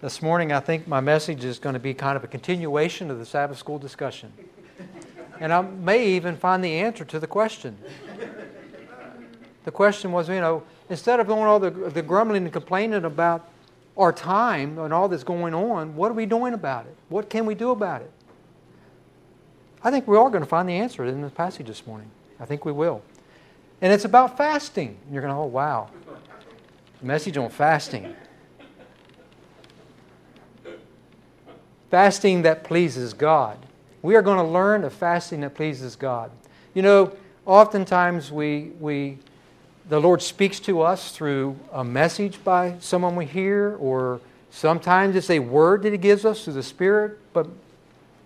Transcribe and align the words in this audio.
This 0.00 0.22
morning, 0.22 0.50
I 0.50 0.60
think 0.60 0.88
my 0.88 1.00
message 1.00 1.44
is 1.44 1.58
going 1.58 1.74
to 1.74 1.78
be 1.78 1.92
kind 1.92 2.16
of 2.16 2.24
a 2.24 2.26
continuation 2.26 3.10
of 3.10 3.18
the 3.18 3.26
Sabbath 3.26 3.58
school 3.58 3.78
discussion. 3.78 4.32
And 5.38 5.52
I 5.52 5.60
may 5.60 6.06
even 6.06 6.38
find 6.38 6.64
the 6.64 6.72
answer 6.72 7.04
to 7.04 7.20
the 7.20 7.26
question. 7.26 7.76
The 9.64 9.70
question 9.70 10.10
was, 10.10 10.30
you 10.30 10.40
know, 10.40 10.62
instead 10.88 11.20
of 11.20 11.26
doing 11.26 11.42
all 11.42 11.60
the, 11.60 11.70
the 11.70 12.00
grumbling 12.00 12.44
and 12.44 12.52
complaining 12.52 13.04
about 13.04 13.50
our 13.94 14.10
time 14.10 14.78
and 14.78 14.94
all 14.94 15.06
that's 15.06 15.22
going 15.22 15.52
on, 15.52 15.94
what 15.94 16.10
are 16.10 16.14
we 16.14 16.24
doing 16.24 16.54
about 16.54 16.86
it? 16.86 16.96
What 17.10 17.28
can 17.28 17.44
we 17.44 17.54
do 17.54 17.70
about 17.70 18.00
it? 18.00 18.10
I 19.84 19.90
think 19.90 20.08
we 20.08 20.16
are 20.16 20.30
going 20.30 20.42
to 20.42 20.48
find 20.48 20.66
the 20.66 20.74
answer 20.74 21.04
in 21.04 21.20
this 21.20 21.32
passage 21.32 21.66
this 21.66 21.86
morning. 21.86 22.10
I 22.38 22.46
think 22.46 22.64
we 22.64 22.72
will. 22.72 23.02
And 23.82 23.92
it's 23.92 24.06
about 24.06 24.38
fasting. 24.38 24.96
You're 25.12 25.20
going 25.20 25.34
to, 25.34 25.40
oh, 25.40 25.44
wow. 25.44 25.90
Message 27.02 27.36
on 27.36 27.50
fasting. 27.50 28.14
Fasting 31.90 32.42
that 32.42 32.62
pleases 32.62 33.12
God. 33.12 33.58
We 34.02 34.14
are 34.14 34.22
going 34.22 34.38
to 34.38 34.44
learn 34.44 34.84
a 34.84 34.90
fasting 34.90 35.40
that 35.40 35.54
pleases 35.54 35.96
God. 35.96 36.30
You 36.72 36.82
know, 36.82 37.12
oftentimes 37.44 38.30
we, 38.30 38.70
we, 38.78 39.18
the 39.88 40.00
Lord 40.00 40.22
speaks 40.22 40.60
to 40.60 40.82
us 40.82 41.10
through 41.10 41.58
a 41.72 41.82
message 41.82 42.42
by 42.44 42.76
someone 42.78 43.16
we 43.16 43.26
hear, 43.26 43.76
or 43.80 44.20
sometimes 44.50 45.16
it's 45.16 45.30
a 45.30 45.40
word 45.40 45.82
that 45.82 45.92
He 45.92 45.98
gives 45.98 46.24
us 46.24 46.44
through 46.44 46.54
the 46.54 46.62
Spirit, 46.62 47.18
but 47.32 47.48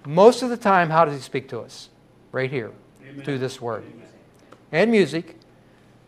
most 0.07 0.43
of 0.43 0.51
the 0.51 0.59
time, 0.59 0.91
how 0.91 1.07
does 1.07 1.15
He 1.15 1.21
speak 1.21 1.49
to 1.49 1.61
us? 1.61 1.89
Right 2.33 2.51
here, 2.51 2.71
Amen. 3.03 3.25
through 3.25 3.39
this 3.39 3.61
word. 3.61 3.85
Amen. 3.85 4.09
And 4.73 4.91
music. 4.91 5.37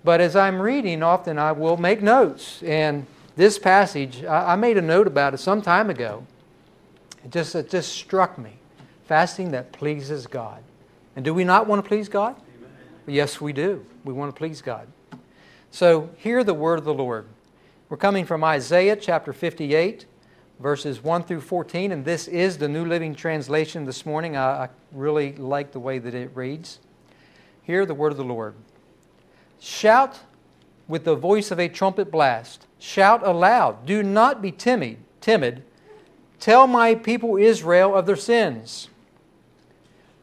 But 0.05 0.21
as 0.21 0.37
I'm 0.37 0.61
reading, 0.61 1.03
often 1.03 1.39
I 1.39 1.53
will 1.53 1.77
make 1.77 2.03
notes. 2.03 2.63
And 2.63 3.07
this 3.35 3.59
passage, 3.59 4.25
I, 4.25 4.53
I 4.53 4.57
made 4.57 4.77
a 4.77 4.83
note 4.83 5.07
about 5.07 5.35
it 5.35 5.39
some 5.39 5.63
time 5.63 5.89
ago. 5.89 6.27
It 7.27 7.33
just, 7.33 7.57
it 7.57 7.69
just 7.69 7.93
struck 7.93 8.39
me. 8.39 8.53
Fasting 9.07 9.51
that 9.51 9.73
pleases 9.73 10.29
God. 10.29 10.63
And 11.17 11.25
do 11.25 11.35
we 11.35 11.43
not 11.43 11.67
want 11.67 11.83
to 11.83 11.89
please 11.89 12.09
God? 12.09 12.37
Amen. 12.57 12.71
Yes, 13.09 13.41
we 13.41 13.53
do. 13.53 13.85
We 14.05 14.13
want 14.13 14.33
to 14.33 14.39
please 14.39 14.63
God. 14.63 14.87
So, 15.73 16.09
hear 16.19 16.45
the 16.45 16.55
word 16.55 16.79
of 16.79 16.85
the 16.85 16.95
Lord. 16.95 17.27
We're 17.89 17.97
coming 17.97 18.27
from 18.27 18.45
Isaiah 18.45 18.95
chapter 18.95 19.33
58, 19.33 20.07
verses 20.61 21.03
1 21.03 21.25
through 21.25 21.41
14, 21.41 21.91
and 21.91 22.05
this 22.05 22.29
is 22.29 22.59
the 22.59 22.69
New 22.69 22.85
Living 22.85 23.13
Translation 23.13 23.85
this 23.87 24.07
morning. 24.07 24.37
I, 24.37 24.65
I 24.65 24.69
really 24.93 25.33
like 25.33 25.73
the 25.73 25.81
way 25.81 25.99
that 25.99 26.15
it 26.15 26.31
reads. 26.33 26.79
Hear 27.65 27.85
the 27.87 27.95
word 27.95 28.13
of 28.13 28.19
the 28.19 28.25
Lord. 28.25 28.55
Shout 29.59 30.21
with 30.87 31.03
the 31.03 31.17
voice 31.17 31.51
of 31.51 31.59
a 31.59 31.69
trumpet 31.69 32.13
blast. 32.13 32.69
Shout 32.79 33.27
aloud. 33.27 33.85
Do 33.85 34.05
not 34.05 34.41
be 34.41 34.53
timid. 34.53 34.99
Timid. 35.21 35.65
Tell 36.41 36.67
my 36.67 36.95
people 36.95 37.37
Israel 37.37 37.97
of 37.97 38.07
their 38.07 38.17
sins. 38.17 38.89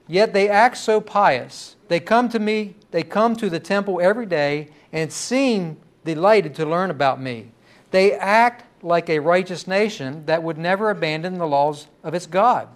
Yet 0.08 0.34
they 0.34 0.50
act 0.50 0.78
so 0.78 1.02
pious. 1.02 1.76
They 1.88 2.00
come 2.00 2.30
to 2.30 2.40
me, 2.40 2.76
they 2.92 3.04
come 3.04 3.36
to 3.38 3.50
the 3.50 3.60
temple 3.60 4.00
every 4.02 4.26
day 4.26 4.70
and 4.92 5.12
seem 5.12 5.78
delighted 6.06 6.56
to 6.56 6.66
learn 6.66 6.90
about 6.90 7.22
me. 7.22 7.52
They 7.92 8.14
act 8.14 8.66
like 8.84 9.10
a 9.10 9.20
righteous 9.20 9.68
nation 9.68 10.26
that 10.26 10.44
would 10.44 10.58
never 10.58 10.90
abandon 10.90 11.38
the 11.38 11.48
laws 11.48 11.88
of 12.04 12.14
its 12.14 12.26
God. 12.26 12.68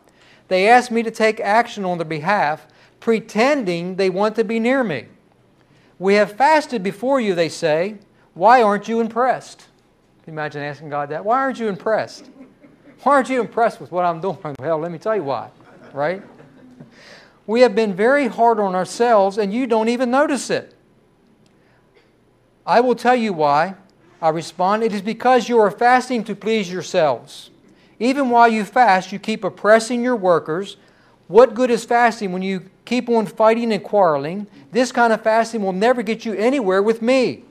They 0.47 0.69
ask 0.69 0.91
me 0.91 1.03
to 1.03 1.11
take 1.11 1.39
action 1.39 1.83
on 1.83 1.97
their 1.97 2.05
behalf, 2.05 2.67
pretending 2.99 3.95
they 3.95 4.09
want 4.09 4.35
to 4.35 4.43
be 4.43 4.59
near 4.59 4.83
me. 4.83 5.07
We 5.99 6.15
have 6.15 6.33
fasted 6.33 6.83
before 6.83 7.19
you, 7.19 7.35
they 7.35 7.49
say. 7.49 7.97
Why 8.33 8.61
aren't 8.61 8.87
you 8.87 9.01
impressed? 9.01 9.65
Can 10.23 10.33
you 10.33 10.39
imagine 10.39 10.61
asking 10.61 10.89
God 10.89 11.09
that? 11.09 11.25
Why 11.25 11.39
aren't 11.39 11.59
you 11.59 11.67
impressed? 11.67 12.29
Why 13.03 13.13
aren't 13.13 13.29
you 13.29 13.39
impressed 13.39 13.79
with 13.79 13.91
what 13.91 14.05
I'm 14.05 14.21
doing? 14.21 14.37
Well, 14.59 14.79
let 14.79 14.91
me 14.91 14.97
tell 14.97 15.15
you 15.15 15.23
why, 15.23 15.49
right? 15.93 16.21
We 17.45 17.61
have 17.61 17.75
been 17.75 17.93
very 17.93 18.27
hard 18.27 18.59
on 18.59 18.75
ourselves, 18.75 19.37
and 19.37 19.53
you 19.53 19.67
don't 19.67 19.87
even 19.87 20.11
notice 20.11 20.49
it. 20.49 20.75
I 22.65 22.81
will 22.81 22.95
tell 22.95 23.15
you 23.15 23.31
why. 23.31 23.75
I 24.21 24.29
respond, 24.29 24.83
It 24.83 24.93
is 24.93 25.01
because 25.01 25.47
you 25.47 25.59
are 25.59 25.71
fasting 25.71 26.23
to 26.25 26.35
please 26.35 26.71
yourselves. 26.71 27.51
Even 27.99 28.29
while 28.29 28.47
you 28.47 28.65
fast, 28.65 29.11
you 29.11 29.19
keep 29.19 29.43
oppressing 29.43 30.03
your 30.03 30.15
workers. 30.15 30.77
What 31.27 31.53
good 31.53 31.69
is 31.69 31.85
fasting 31.85 32.31
when 32.31 32.41
you 32.41 32.69
keep 32.83 33.09
on 33.09 33.25
fighting 33.27 33.71
and 33.71 33.83
quarreling? 33.83 34.47
This 34.71 34.91
kind 34.91 35.13
of 35.13 35.21
fasting 35.21 35.61
will 35.61 35.73
never 35.73 36.01
get 36.01 36.25
you 36.25 36.33
anywhere 36.33 36.81
with 36.81 37.01
me. 37.01 37.43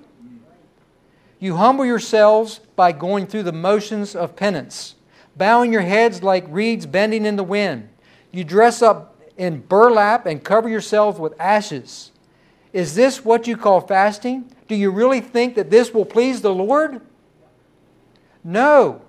You 1.38 1.56
humble 1.56 1.84
yourselves 1.84 2.60
by 2.74 2.92
going 2.92 3.26
through 3.26 3.44
the 3.44 3.52
motions 3.52 4.16
of 4.16 4.34
penance, 4.34 4.95
bowing 5.36 5.72
your 5.72 5.82
heads 5.82 6.22
like 6.22 6.44
reeds 6.48 6.86
bending 6.86 7.26
in 7.26 7.36
the 7.36 7.44
wind. 7.44 7.88
You 8.32 8.44
dress 8.44 8.82
up 8.82 9.16
in 9.36 9.60
burlap 9.60 10.26
and 10.26 10.42
cover 10.42 10.68
yourselves 10.68 11.18
with 11.18 11.38
ashes. 11.40 12.10
Is 12.72 12.94
this 12.94 13.24
what 13.24 13.46
you 13.46 13.56
call 13.56 13.80
fasting? 13.80 14.50
Do 14.68 14.74
you 14.74 14.90
really 14.90 15.20
think 15.20 15.54
that 15.54 15.70
this 15.70 15.94
will 15.94 16.04
please 16.04 16.42
the 16.42 16.54
Lord? 16.54 17.00
No. 18.42 19.02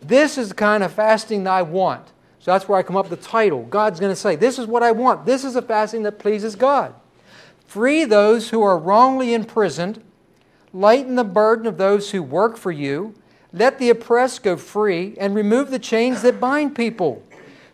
This 0.00 0.36
is 0.36 0.50
the 0.50 0.54
kind 0.54 0.82
of 0.82 0.92
fasting 0.92 1.44
that 1.44 1.52
I 1.52 1.62
want. 1.62 2.08
So 2.38 2.52
that's 2.52 2.68
where 2.68 2.78
I 2.78 2.82
come 2.82 2.96
up 2.96 3.08
with 3.08 3.20
the 3.20 3.26
title. 3.26 3.62
God's 3.64 3.98
going 3.98 4.12
to 4.12 4.16
say, 4.16 4.36
This 4.36 4.58
is 4.58 4.66
what 4.66 4.82
I 4.82 4.92
want. 4.92 5.24
This 5.24 5.44
is 5.44 5.56
a 5.56 5.62
fasting 5.62 6.02
that 6.02 6.18
pleases 6.18 6.56
God. 6.56 6.94
Free 7.66 8.04
those 8.04 8.50
who 8.50 8.62
are 8.62 8.78
wrongly 8.78 9.32
imprisoned, 9.32 10.02
lighten 10.72 11.14
the 11.14 11.24
burden 11.24 11.66
of 11.66 11.78
those 11.78 12.10
who 12.10 12.22
work 12.22 12.56
for 12.56 12.70
you, 12.70 13.14
let 13.54 13.78
the 13.78 13.88
oppressed 13.88 14.42
go 14.42 14.58
free, 14.58 15.16
and 15.18 15.34
remove 15.34 15.70
the 15.70 15.78
chains 15.78 16.20
that 16.20 16.38
bind 16.38 16.76
people. 16.76 17.22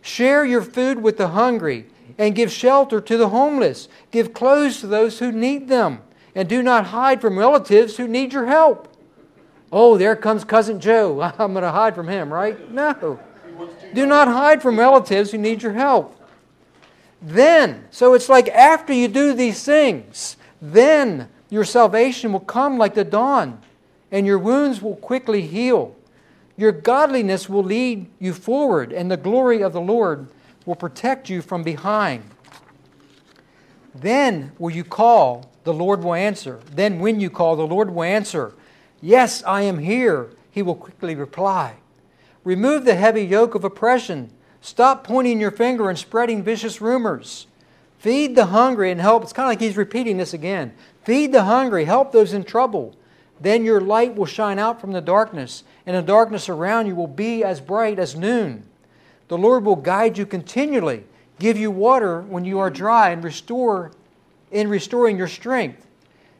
Share 0.01 0.45
your 0.45 0.61
food 0.61 1.01
with 1.01 1.17
the 1.17 1.29
hungry, 1.29 1.87
and 2.17 2.35
give 2.35 2.53
shelter 2.53 3.01
to 3.01 3.17
the 3.17 3.29
homeless. 3.29 3.89
Give 4.11 4.33
clothes 4.33 4.79
to 4.79 4.87
those 4.87 5.19
who 5.19 5.33
need 5.33 5.67
them 5.67 6.01
and 6.35 6.47
do 6.47 6.61
not 6.63 6.87
hide 6.87 7.21
from 7.21 7.37
relatives 7.37 7.97
who 7.97 8.07
need 8.07 8.33
your 8.33 8.45
help. 8.45 8.87
Oh, 9.71 9.97
there 9.97 10.15
comes 10.15 10.43
Cousin 10.43 10.79
Joe. 10.79 11.21
I'm 11.39 11.53
going 11.53 11.63
to 11.63 11.71
hide 11.71 11.95
from 11.95 12.07
him, 12.07 12.31
right? 12.31 12.71
No. 12.71 13.19
Do 13.93 14.05
not 14.05 14.27
hide 14.27 14.61
from 14.61 14.79
relatives 14.79 15.31
who 15.31 15.37
need 15.37 15.61
your 15.61 15.73
help. 15.73 16.17
Then, 17.21 17.85
so 17.91 18.13
it's 18.13 18.29
like 18.29 18.47
after 18.49 18.93
you 18.93 19.07
do 19.07 19.33
these 19.33 19.63
things, 19.63 20.37
then 20.61 21.29
your 21.49 21.63
salvation 21.63 22.33
will 22.33 22.39
come 22.39 22.77
like 22.77 22.95
the 22.95 23.03
dawn, 23.03 23.61
and 24.11 24.27
your 24.27 24.39
wounds 24.39 24.81
will 24.81 24.97
quickly 24.97 25.41
heal. 25.47 25.95
Your 26.57 26.71
godliness 26.71 27.47
will 27.47 27.63
lead 27.63 28.07
you 28.19 28.33
forward, 28.33 28.91
and 28.91 29.09
the 29.09 29.17
glory 29.17 29.61
of 29.61 29.73
the 29.73 29.81
Lord 29.81 30.27
will 30.65 30.75
protect 30.75 31.29
you 31.29 31.41
from 31.41 31.63
behind. 31.63 32.23
Then 33.95 34.51
will 34.59 34.69
you 34.69 34.83
call, 34.83 35.51
the 35.63 35.73
Lord 35.73 36.03
will 36.03 36.13
answer. 36.13 36.59
Then, 36.71 36.99
when 36.99 37.19
you 37.19 37.29
call, 37.29 37.55
the 37.55 37.67
Lord 37.67 37.93
will 37.93 38.03
answer. 38.03 38.53
Yes, 39.01 39.43
I 39.43 39.61
am 39.63 39.79
here, 39.79 40.29
he 40.51 40.61
will 40.61 40.75
quickly 40.75 41.15
reply. 41.15 41.75
Remove 42.43 42.85
the 42.85 42.95
heavy 42.95 43.23
yoke 43.23 43.55
of 43.55 43.63
oppression. 43.63 44.31
Stop 44.61 45.03
pointing 45.03 45.39
your 45.39 45.51
finger 45.51 45.89
and 45.89 45.97
spreading 45.97 46.43
vicious 46.43 46.81
rumors. 46.81 47.47
Feed 47.99 48.35
the 48.35 48.47
hungry 48.47 48.91
and 48.91 48.99
help. 48.99 49.23
It's 49.23 49.33
kind 49.33 49.45
of 49.45 49.51
like 49.51 49.61
he's 49.61 49.77
repeating 49.77 50.17
this 50.17 50.33
again. 50.33 50.73
Feed 51.03 51.31
the 51.31 51.43
hungry, 51.43 51.85
help 51.85 52.11
those 52.11 52.33
in 52.33 52.43
trouble. 52.43 52.95
Then 53.41 53.65
your 53.65 53.81
light 53.81 54.15
will 54.15 54.25
shine 54.25 54.59
out 54.59 54.79
from 54.79 54.91
the 54.91 55.01
darkness, 55.01 55.63
and 55.85 55.95
the 55.95 56.01
darkness 56.01 56.47
around 56.47 56.87
you 56.87 56.95
will 56.95 57.07
be 57.07 57.43
as 57.43 57.59
bright 57.59 57.97
as 57.97 58.15
noon. 58.15 58.63
The 59.29 59.37
Lord 59.37 59.65
will 59.65 59.75
guide 59.75 60.17
you 60.17 60.25
continually, 60.25 61.05
give 61.39 61.57
you 61.57 61.71
water 61.71 62.21
when 62.21 62.45
you 62.45 62.59
are 62.59 62.69
dry, 62.69 63.09
and 63.09 63.23
restore 63.23 63.91
in 64.51 64.67
restoring 64.67 65.17
your 65.17 65.27
strength. 65.27 65.87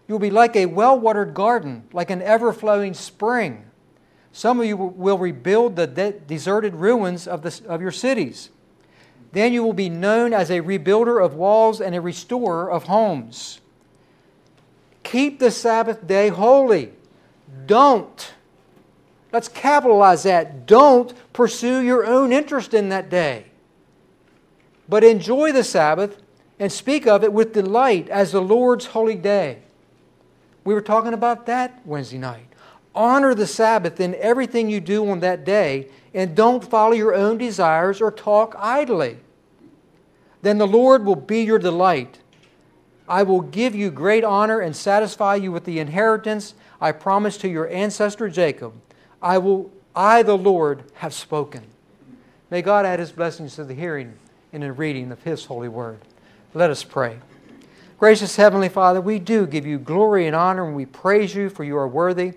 You 0.07 0.13
will 0.13 0.19
be 0.19 0.29
like 0.29 0.55
a 0.55 0.67
well 0.67 0.99
watered 0.99 1.33
garden, 1.33 1.83
like 1.91 2.09
an 2.09 2.21
ever 2.21 2.53
flowing 2.53 2.93
spring. 2.93 3.65
Some 4.33 4.59
of 4.59 4.65
you 4.65 4.77
will 4.77 5.17
rebuild 5.17 5.75
the 5.75 5.87
de- 5.87 6.11
deserted 6.11 6.75
ruins 6.75 7.27
of, 7.27 7.41
the, 7.41 7.61
of 7.67 7.81
your 7.81 7.91
cities. 7.91 8.49
Then 9.31 9.53
you 9.53 9.63
will 9.63 9.73
be 9.73 9.89
known 9.89 10.33
as 10.33 10.51
a 10.51 10.61
rebuilder 10.61 11.23
of 11.23 11.33
walls 11.33 11.81
and 11.81 11.95
a 11.95 12.01
restorer 12.01 12.69
of 12.69 12.83
homes. 12.83 13.61
Keep 15.03 15.39
the 15.39 15.51
Sabbath 15.51 16.05
day 16.05 16.29
holy. 16.29 16.93
Don't. 17.71 18.33
Let's 19.31 19.47
capitalize 19.47 20.23
that. 20.23 20.65
Don't 20.65 21.13
pursue 21.31 21.79
your 21.79 22.05
own 22.05 22.33
interest 22.33 22.73
in 22.73 22.89
that 22.89 23.09
day. 23.09 23.45
But 24.89 25.05
enjoy 25.05 25.53
the 25.53 25.63
Sabbath 25.63 26.21
and 26.59 26.69
speak 26.69 27.07
of 27.07 27.23
it 27.23 27.31
with 27.31 27.53
delight 27.53 28.09
as 28.09 28.33
the 28.33 28.41
Lord's 28.41 28.87
holy 28.87 29.15
day. 29.15 29.59
We 30.65 30.73
were 30.73 30.81
talking 30.81 31.13
about 31.13 31.45
that 31.45 31.79
Wednesday 31.85 32.17
night. 32.17 32.47
Honor 32.93 33.33
the 33.33 33.47
Sabbath 33.47 34.01
in 34.01 34.15
everything 34.15 34.69
you 34.69 34.81
do 34.81 35.09
on 35.09 35.21
that 35.21 35.45
day, 35.45 35.87
and 36.13 36.35
don't 36.35 36.69
follow 36.69 36.91
your 36.91 37.15
own 37.15 37.37
desires 37.37 38.01
or 38.01 38.11
talk 38.11 38.53
idly. 38.59 39.17
Then 40.41 40.57
the 40.57 40.67
Lord 40.67 41.05
will 41.05 41.15
be 41.15 41.43
your 41.43 41.57
delight. 41.57 42.19
I 43.11 43.23
will 43.23 43.41
give 43.41 43.75
you 43.75 43.91
great 43.91 44.23
honor 44.23 44.61
and 44.61 44.73
satisfy 44.73 45.35
you 45.35 45.51
with 45.51 45.65
the 45.65 45.79
inheritance 45.79 46.53
I 46.79 46.93
promised 46.93 47.41
to 47.41 47.49
your 47.49 47.67
ancestor 47.67 48.29
Jacob. 48.29 48.71
I 49.21 49.37
will 49.37 49.69
I, 49.93 50.23
the 50.23 50.37
Lord, 50.37 50.83
have 50.93 51.13
spoken. 51.13 51.63
May 52.49 52.61
God 52.61 52.85
add 52.85 52.99
his 52.99 53.11
blessings 53.11 53.55
to 53.55 53.65
the 53.65 53.73
hearing 53.73 54.13
and 54.53 54.63
the 54.63 54.71
reading 54.71 55.11
of 55.11 55.21
his 55.23 55.43
holy 55.43 55.67
word. 55.67 55.99
Let 56.53 56.69
us 56.69 56.85
pray. 56.85 57.17
Gracious 57.99 58.37
Heavenly 58.37 58.69
Father, 58.69 59.01
we 59.01 59.19
do 59.19 59.45
give 59.45 59.65
you 59.65 59.77
glory 59.77 60.25
and 60.25 60.33
honor 60.33 60.65
and 60.65 60.73
we 60.73 60.85
praise 60.85 61.35
you 61.35 61.49
for 61.49 61.65
you 61.65 61.75
are 61.75 61.89
worthy. 61.89 62.31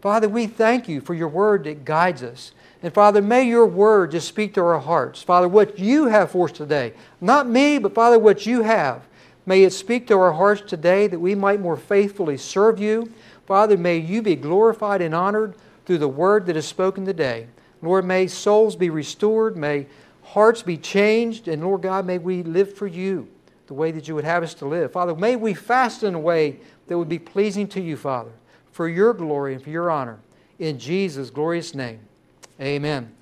Father, 0.00 0.28
we 0.28 0.46
thank 0.46 0.88
you 0.88 1.00
for 1.00 1.14
your 1.14 1.26
word 1.26 1.64
that 1.64 1.84
guides 1.84 2.22
us. 2.22 2.52
And 2.84 2.94
Father, 2.94 3.20
may 3.20 3.42
your 3.42 3.66
word 3.66 4.12
just 4.12 4.28
speak 4.28 4.54
to 4.54 4.60
our 4.60 4.78
hearts. 4.78 5.24
Father, 5.24 5.48
what 5.48 5.80
you 5.80 6.06
have 6.06 6.30
for 6.30 6.48
us 6.48 6.52
today, 6.52 6.92
not 7.20 7.48
me, 7.48 7.78
but 7.78 7.96
Father, 7.96 8.16
what 8.16 8.46
you 8.46 8.62
have. 8.62 9.02
May 9.50 9.64
it 9.64 9.72
speak 9.72 10.06
to 10.06 10.14
our 10.14 10.30
hearts 10.30 10.62
today 10.64 11.08
that 11.08 11.18
we 11.18 11.34
might 11.34 11.58
more 11.58 11.76
faithfully 11.76 12.36
serve 12.36 12.78
you. 12.78 13.12
Father, 13.46 13.76
may 13.76 13.96
you 13.96 14.22
be 14.22 14.36
glorified 14.36 15.02
and 15.02 15.12
honored 15.12 15.56
through 15.84 15.98
the 15.98 16.06
word 16.06 16.46
that 16.46 16.56
is 16.56 16.68
spoken 16.68 17.04
today. 17.04 17.48
Lord, 17.82 18.04
may 18.04 18.28
souls 18.28 18.76
be 18.76 18.90
restored, 18.90 19.56
may 19.56 19.88
hearts 20.22 20.62
be 20.62 20.76
changed, 20.76 21.48
and 21.48 21.64
Lord 21.64 21.82
God, 21.82 22.06
may 22.06 22.18
we 22.18 22.44
live 22.44 22.74
for 22.74 22.86
you 22.86 23.26
the 23.66 23.74
way 23.74 23.90
that 23.90 24.06
you 24.06 24.14
would 24.14 24.22
have 24.22 24.44
us 24.44 24.54
to 24.54 24.66
live. 24.66 24.92
Father, 24.92 25.16
may 25.16 25.34
we 25.34 25.52
fast 25.52 26.04
in 26.04 26.14
a 26.14 26.20
way 26.20 26.60
that 26.86 26.96
would 26.96 27.08
be 27.08 27.18
pleasing 27.18 27.66
to 27.70 27.80
you, 27.80 27.96
Father, 27.96 28.30
for 28.70 28.88
your 28.88 29.12
glory 29.12 29.54
and 29.54 29.64
for 29.64 29.70
your 29.70 29.90
honor. 29.90 30.20
In 30.60 30.78
Jesus' 30.78 31.28
glorious 31.28 31.74
name, 31.74 31.98
amen. 32.60 33.12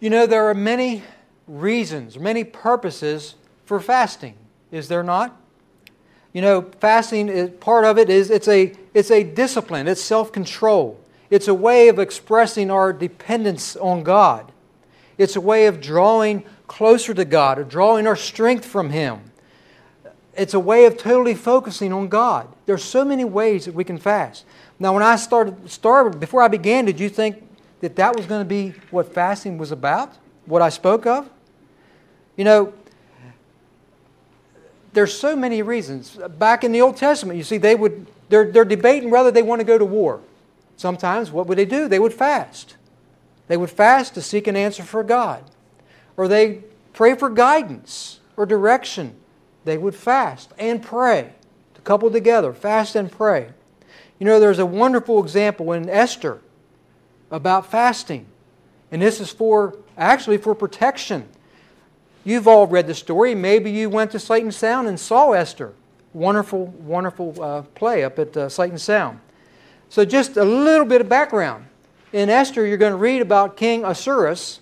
You 0.00 0.10
know, 0.10 0.26
there 0.26 0.44
are 0.50 0.54
many 0.54 1.02
reasons, 1.46 2.18
many 2.18 2.44
purposes 2.44 3.34
for 3.64 3.80
fasting, 3.80 4.34
is 4.70 4.88
there 4.88 5.02
not? 5.02 5.36
You 6.32 6.42
know, 6.42 6.62
fasting, 6.80 7.28
is, 7.28 7.50
part 7.60 7.84
of 7.84 7.98
it 7.98 8.10
is 8.10 8.30
it's 8.30 8.48
a, 8.48 8.74
it's 8.92 9.10
a 9.10 9.22
discipline, 9.22 9.88
it's 9.88 10.02
self 10.02 10.32
control. 10.32 11.00
It's 11.30 11.48
a 11.48 11.54
way 11.54 11.88
of 11.88 11.98
expressing 11.98 12.70
our 12.70 12.92
dependence 12.92 13.74
on 13.76 14.02
God. 14.02 14.52
It's 15.18 15.34
a 15.34 15.40
way 15.40 15.66
of 15.66 15.80
drawing 15.80 16.44
closer 16.66 17.14
to 17.14 17.24
God, 17.24 17.58
of 17.58 17.68
drawing 17.68 18.06
our 18.06 18.16
strength 18.16 18.64
from 18.64 18.90
Him. 18.90 19.32
It's 20.34 20.54
a 20.54 20.60
way 20.60 20.84
of 20.84 20.98
totally 20.98 21.34
focusing 21.34 21.92
on 21.92 22.08
God. 22.08 22.48
There's 22.66 22.84
so 22.84 23.04
many 23.04 23.24
ways 23.24 23.64
that 23.64 23.74
we 23.74 23.84
can 23.84 23.98
fast. 23.98 24.44
Now, 24.78 24.92
when 24.92 25.02
I 25.02 25.16
started, 25.16 25.70
started 25.70 26.20
before 26.20 26.42
I 26.42 26.48
began, 26.48 26.84
did 26.84 27.00
you 27.00 27.08
think 27.08 27.42
that 27.80 27.96
that 27.96 28.14
was 28.14 28.26
going 28.26 28.42
to 28.42 28.48
be 28.48 28.74
what 28.90 29.12
fasting 29.12 29.56
was 29.56 29.72
about? 29.72 30.14
What 30.44 30.60
I 30.60 30.68
spoke 30.68 31.06
of? 31.06 31.30
You 32.36 32.44
know, 32.44 32.72
there's 34.92 35.18
so 35.18 35.36
many 35.36 35.62
reasons. 35.62 36.18
Back 36.38 36.64
in 36.64 36.72
the 36.72 36.80
Old 36.80 36.96
Testament, 36.96 37.36
you 37.36 37.44
see, 37.44 37.58
they 37.58 37.74
would 37.74 38.06
they're, 38.28 38.50
they're 38.50 38.64
debating 38.64 39.10
whether 39.10 39.30
they 39.30 39.42
want 39.42 39.60
to 39.60 39.64
go 39.64 39.78
to 39.78 39.84
war. 39.84 40.20
Sometimes, 40.76 41.30
what 41.30 41.46
would 41.46 41.58
they 41.58 41.64
do? 41.64 41.88
They 41.88 41.98
would 41.98 42.12
fast. 42.12 42.76
They 43.48 43.56
would 43.56 43.70
fast 43.70 44.14
to 44.14 44.22
seek 44.22 44.46
an 44.46 44.56
answer 44.56 44.82
for 44.82 45.02
God. 45.02 45.44
Or 46.16 46.28
they 46.28 46.62
pray 46.92 47.14
for 47.14 47.30
guidance 47.30 48.20
or 48.36 48.46
direction. 48.46 49.14
They 49.64 49.78
would 49.78 49.94
fast 49.94 50.52
and 50.58 50.82
pray 50.82 51.32
to 51.74 51.80
couple 51.82 52.10
together, 52.10 52.52
fast 52.52 52.96
and 52.96 53.10
pray. 53.10 53.50
You 54.18 54.26
know, 54.26 54.40
there's 54.40 54.58
a 54.58 54.66
wonderful 54.66 55.22
example 55.22 55.72
in 55.72 55.88
Esther 55.88 56.40
about 57.30 57.70
fasting. 57.70 58.26
And 58.90 59.02
this 59.02 59.20
is 59.20 59.30
for 59.30 59.76
actually 59.96 60.38
for 60.38 60.54
protection. 60.54 61.28
You've 62.26 62.48
all 62.48 62.66
read 62.66 62.88
the 62.88 62.94
story. 62.94 63.36
Maybe 63.36 63.70
you 63.70 63.88
went 63.88 64.10
to 64.10 64.34
and 64.34 64.52
Sound 64.52 64.88
and 64.88 64.98
saw 64.98 65.30
Esther. 65.30 65.72
Wonderful, 66.12 66.66
wonderful 66.66 67.40
uh, 67.40 67.62
play 67.76 68.02
up 68.02 68.18
at 68.18 68.36
uh, 68.36 68.50
and 68.58 68.80
Sound. 68.80 69.20
So, 69.90 70.04
just 70.04 70.36
a 70.36 70.44
little 70.44 70.84
bit 70.84 71.00
of 71.00 71.08
background. 71.08 71.66
In 72.12 72.28
Esther, 72.28 72.66
you're 72.66 72.78
going 72.78 72.90
to 72.90 72.96
read 72.96 73.22
about 73.22 73.56
King 73.56 73.84
Ahasuerus 73.84 74.58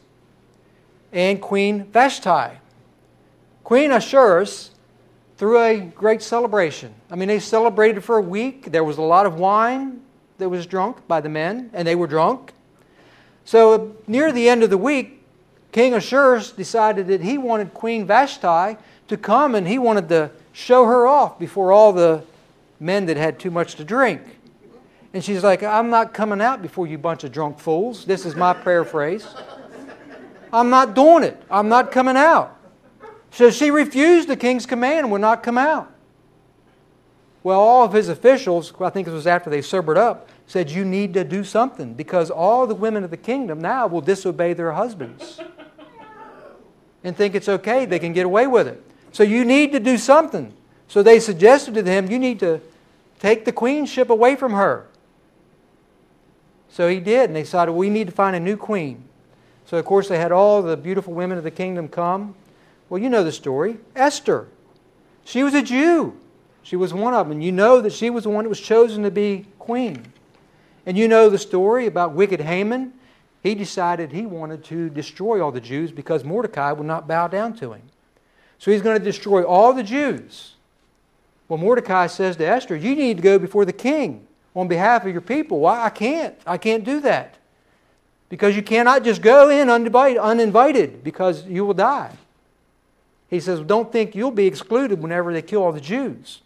and 1.10 1.40
Queen 1.40 1.84
Vashti. 1.84 2.58
Queen 3.62 3.92
Ahasuerus 3.92 4.72
threw 5.38 5.58
a 5.58 5.80
great 5.80 6.20
celebration. 6.20 6.92
I 7.10 7.16
mean, 7.16 7.28
they 7.28 7.40
celebrated 7.40 8.04
for 8.04 8.18
a 8.18 8.22
week. 8.22 8.72
There 8.72 8.84
was 8.84 8.98
a 8.98 9.02
lot 9.02 9.24
of 9.24 9.36
wine 9.36 10.02
that 10.36 10.50
was 10.50 10.66
drunk 10.66 11.08
by 11.08 11.22
the 11.22 11.30
men, 11.30 11.70
and 11.72 11.88
they 11.88 11.94
were 11.94 12.08
drunk. 12.08 12.52
So, 13.46 13.96
near 14.06 14.32
the 14.32 14.50
end 14.50 14.62
of 14.62 14.68
the 14.68 14.76
week, 14.76 15.23
King 15.74 15.92
Ahasuerus 15.94 16.52
decided 16.52 17.08
that 17.08 17.20
he 17.20 17.36
wanted 17.36 17.74
Queen 17.74 18.06
Vashti 18.06 18.78
to 19.08 19.16
come 19.16 19.56
and 19.56 19.66
he 19.66 19.76
wanted 19.76 20.08
to 20.10 20.30
show 20.52 20.84
her 20.86 21.04
off 21.04 21.36
before 21.36 21.72
all 21.72 21.92
the 21.92 22.22
men 22.78 23.06
that 23.06 23.16
had 23.16 23.40
too 23.40 23.50
much 23.50 23.74
to 23.74 23.84
drink. 23.84 24.22
And 25.12 25.24
she's 25.24 25.42
like, 25.42 25.64
I'm 25.64 25.90
not 25.90 26.14
coming 26.14 26.40
out 26.40 26.62
before 26.62 26.86
you 26.86 26.96
bunch 26.96 27.24
of 27.24 27.32
drunk 27.32 27.58
fools. 27.58 28.04
This 28.04 28.24
is 28.24 28.36
my 28.36 28.52
paraphrase. 28.52 29.26
I'm 30.52 30.70
not 30.70 30.94
doing 30.94 31.24
it. 31.24 31.42
I'm 31.50 31.68
not 31.68 31.90
coming 31.90 32.16
out. 32.16 32.56
So 33.32 33.50
she 33.50 33.72
refused 33.72 34.28
the 34.28 34.36
king's 34.36 34.66
command 34.66 35.00
and 35.00 35.10
would 35.10 35.22
not 35.22 35.42
come 35.42 35.58
out. 35.58 35.92
Well, 37.42 37.58
all 37.58 37.84
of 37.84 37.92
his 37.92 38.08
officials, 38.08 38.72
I 38.80 38.90
think 38.90 39.08
it 39.08 39.10
was 39.10 39.26
after 39.26 39.50
they 39.50 39.60
sobered 39.60 39.98
up, 39.98 40.28
said, 40.46 40.70
You 40.70 40.84
need 40.84 41.14
to 41.14 41.24
do 41.24 41.44
something 41.44 41.94
because 41.94 42.30
all 42.30 42.66
the 42.66 42.74
women 42.74 43.04
of 43.04 43.10
the 43.10 43.16
kingdom 43.16 43.60
now 43.60 43.86
will 43.86 44.00
disobey 44.00 44.52
their 44.52 44.72
husbands 44.72 45.40
and 47.04 47.16
think 47.16 47.34
it's 47.34 47.48
okay, 47.48 47.84
they 47.84 47.98
can 47.98 48.12
get 48.12 48.26
away 48.26 48.46
with 48.46 48.66
it. 48.66 48.82
So 49.12 49.22
you 49.22 49.44
need 49.44 49.72
to 49.72 49.80
do 49.80 49.98
something. 49.98 50.52
So 50.88 51.02
they 51.02 51.20
suggested 51.20 51.74
to 51.74 51.82
him, 51.82 52.10
You 52.10 52.18
need 52.18 52.40
to 52.40 52.60
take 53.20 53.44
the 53.44 53.52
queenship 53.52 54.10
away 54.10 54.36
from 54.36 54.52
her. 54.52 54.86
So 56.70 56.88
he 56.88 56.98
did, 56.98 57.30
and 57.30 57.36
they 57.36 57.42
decided 57.42 57.72
we 57.72 57.88
need 57.88 58.08
to 58.08 58.12
find 58.12 58.34
a 58.34 58.40
new 58.40 58.56
queen. 58.56 59.04
So, 59.66 59.78
of 59.78 59.84
course, 59.84 60.08
they 60.08 60.18
had 60.18 60.32
all 60.32 60.60
the 60.60 60.76
beautiful 60.76 61.14
women 61.14 61.38
of 61.38 61.44
the 61.44 61.50
kingdom 61.50 61.88
come. 61.88 62.34
Well, 62.88 63.00
you 63.00 63.08
know 63.08 63.22
the 63.22 63.32
story. 63.32 63.78
Esther. 63.94 64.48
She 65.24 65.42
was 65.42 65.54
a 65.54 65.62
Jew. 65.62 66.18
She 66.62 66.76
was 66.76 66.92
one 66.92 67.14
of 67.14 67.28
them. 67.28 67.40
You 67.40 67.52
know 67.52 67.80
that 67.80 67.92
she 67.92 68.10
was 68.10 68.24
the 68.24 68.30
one 68.30 68.44
that 68.44 68.48
was 68.48 68.60
chosen 68.60 69.04
to 69.04 69.10
be 69.10 69.46
queen. 69.58 70.12
And 70.86 70.98
you 70.98 71.08
know 71.08 71.28
the 71.28 71.38
story 71.38 71.86
about 71.86 72.12
wicked 72.12 72.40
Haman. 72.40 72.92
He 73.42 73.54
decided 73.54 74.12
he 74.12 74.26
wanted 74.26 74.64
to 74.64 74.88
destroy 74.88 75.42
all 75.42 75.52
the 75.52 75.60
Jews 75.60 75.92
because 75.92 76.24
Mordecai 76.24 76.72
would 76.72 76.86
not 76.86 77.06
bow 77.06 77.28
down 77.28 77.54
to 77.56 77.72
him. 77.72 77.82
So 78.58 78.70
he's 78.70 78.82
going 78.82 78.98
to 78.98 79.04
destroy 79.04 79.44
all 79.44 79.72
the 79.72 79.82
Jews. 79.82 80.54
Well, 81.48 81.58
Mordecai 81.58 82.06
says 82.06 82.36
to 82.36 82.46
Esther, 82.46 82.76
You 82.76 82.94
need 82.96 83.18
to 83.18 83.22
go 83.22 83.38
before 83.38 83.64
the 83.64 83.72
king 83.72 84.26
on 84.54 84.68
behalf 84.68 85.04
of 85.04 85.12
your 85.12 85.20
people. 85.20 85.60
Why? 85.60 85.84
I 85.84 85.90
can't. 85.90 86.34
I 86.46 86.56
can't 86.56 86.84
do 86.84 87.00
that. 87.00 87.36
Because 88.30 88.56
you 88.56 88.62
cannot 88.62 89.04
just 89.04 89.20
go 89.20 89.50
in 89.50 89.68
uninvited 89.68 91.04
because 91.04 91.46
you 91.46 91.66
will 91.66 91.74
die. 91.74 92.16
He 93.28 93.40
says, 93.40 93.60
Don't 93.60 93.92
think 93.92 94.14
you'll 94.14 94.30
be 94.30 94.46
excluded 94.46 95.02
whenever 95.02 95.32
they 95.32 95.42
kill 95.42 95.62
all 95.62 95.72
the 95.72 95.80
Jews. 95.80 96.40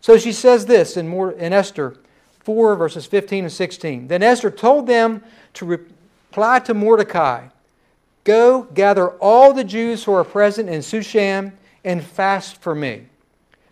So 0.00 0.18
she 0.18 0.32
says 0.32 0.66
this 0.66 0.96
in 0.96 1.52
Esther 1.52 1.96
4, 2.44 2.76
verses 2.76 3.06
15 3.06 3.44
and 3.44 3.52
16. 3.52 4.08
Then 4.08 4.22
Esther 4.22 4.50
told 4.50 4.86
them 4.86 5.22
to 5.54 5.66
reply 5.66 6.58
to 6.60 6.74
Mordecai 6.74 7.48
Go 8.24 8.62
gather 8.74 9.10
all 9.18 9.52
the 9.52 9.64
Jews 9.64 10.04
who 10.04 10.12
are 10.12 10.24
present 10.24 10.68
in 10.68 10.80
Shushan 10.80 11.52
and 11.84 12.04
fast 12.04 12.62
for 12.62 12.74
me. 12.74 13.06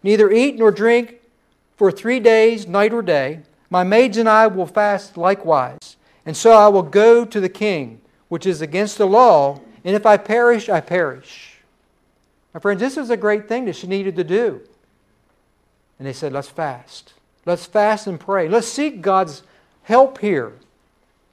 Neither 0.03 0.31
eat 0.31 0.59
nor 0.59 0.73
drink 0.73 1.21
for 1.77 1.93
three 1.93 2.19
days, 2.19 2.67
night 2.67 2.93
or 2.93 3.03
day. 3.03 3.41
My 3.69 3.85
maids 3.85 4.17
and 4.17 4.29
I 4.29 4.49
will 4.49 4.67
fast 4.67 5.17
likewise. 5.17 5.97
And 6.27 6.37
so 6.37 6.53
I 6.53 6.69
will 6.69 6.83
go 6.83 7.25
to 7.25 7.41
the 7.41 7.49
king, 7.49 8.01
which 8.29 8.45
is 8.45 8.61
against 8.61 8.99
the 8.99 9.07
law, 9.07 9.61
and 9.85 9.95
if 9.95 10.05
I 10.05 10.17
perish, 10.17 10.69
I 10.69 10.81
perish. 10.81 11.61
My 12.53 12.61
friends, 12.61 12.81
this 12.81 12.97
is 12.97 13.11
a 13.11 13.17
great 13.17 13.49
thing 13.49 13.65
that 13.67 13.77
she 13.77 13.87
needed 13.87 14.17
to 14.17 14.25
do. 14.25 14.61
And 15.99 16.07
they 16.07 16.13
said, 16.13 16.33
let's 16.33 16.49
fast. 16.49 17.15
Let's 17.51 17.67
fast 17.67 18.07
and 18.07 18.21
pray. 18.21 18.49
Let's 18.49 18.69
seek 18.69 19.03
God's 19.03 19.43
help 19.83 20.19
here. 20.19 20.53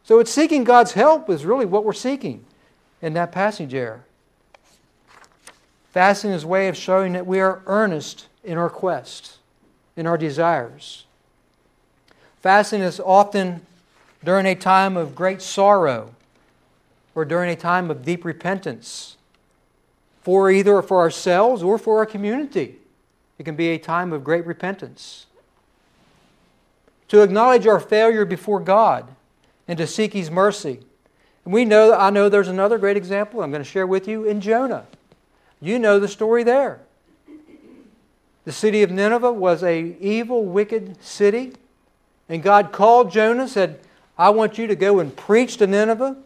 So 0.04 0.18
it's 0.18 0.32
seeking 0.32 0.64
God's 0.64 0.94
help 0.94 1.30
is 1.30 1.46
really 1.46 1.68
what 1.68 1.86
we're 1.86 1.94
seeking 1.94 2.44
in 3.04 3.14
that 3.14 3.32
passage 3.32 3.70
there. 3.70 4.04
Fasting 5.92 6.32
is 6.32 6.44
a 6.44 6.48
way 6.48 6.70
of 6.70 6.76
showing 6.76 7.14
that 7.14 7.28
we 7.28 7.40
are 7.40 7.62
earnest 7.68 8.30
in 8.44 8.58
our 8.58 8.68
quest, 8.68 9.38
in 9.96 10.08
our 10.08 10.18
desires. 10.18 11.06
Fasting 12.42 12.82
is 12.82 13.00
often 13.00 13.62
during 14.24 14.48
a 14.48 14.56
time 14.56 14.98
of 14.98 15.14
great 15.14 15.40
sorrow 15.40 16.16
or 17.14 17.26
during 17.26 17.52
a 17.52 17.56
time 17.56 17.92
of 17.92 18.04
deep 18.04 18.26
repentance 18.26 19.18
for 20.24 20.50
either 20.50 20.82
for 20.82 20.98
ourselves 20.98 21.62
or 21.62 21.78
for 21.78 22.00
our 22.00 22.08
community. 22.08 22.78
It 23.38 23.44
can 23.44 23.56
be 23.56 23.68
a 23.68 23.78
time 23.78 24.12
of 24.12 24.24
great 24.24 24.48
repentance. 24.48 25.28
To 27.10 27.22
acknowledge 27.22 27.68
our 27.68 27.80
failure 27.80 28.26
before 28.26 28.60
God 28.60 29.08
and 29.68 29.78
to 29.78 29.88
seek 29.88 30.14
His 30.14 30.30
mercy. 30.30 30.80
And 31.46 31.54
we 31.54 31.66
know, 31.66 31.94
I 31.94 32.10
know 32.10 32.30
there's 32.30 32.48
another 32.48 32.78
great 32.78 32.98
example 32.98 33.42
I'm 33.42 33.52
going 33.52 33.64
to 33.64 33.70
share 33.70 33.88
with 33.88 34.08
you 34.08 34.26
in 34.26 34.42
Jonah. 34.42 34.86
You 35.62 35.80
know 35.80 36.00
the 36.00 36.08
story 36.08 36.44
there. 36.44 36.82
The 38.46 38.52
city 38.52 38.84
of 38.84 38.92
Nineveh 38.92 39.34
was 39.34 39.64
a 39.64 39.98
evil, 40.00 40.46
wicked 40.46 41.04
city 41.04 41.54
and 42.30 42.44
God 42.44 42.72
called 42.72 43.12
Jonah, 43.12 43.48
said, 43.48 43.80
I 44.18 44.30
want 44.32 44.58
you 44.58 44.68
to 44.68 44.76
go 44.76 45.00
and 45.00 45.16
preach 45.16 45.58
to 45.58 45.68
Nineveh. 45.68 46.18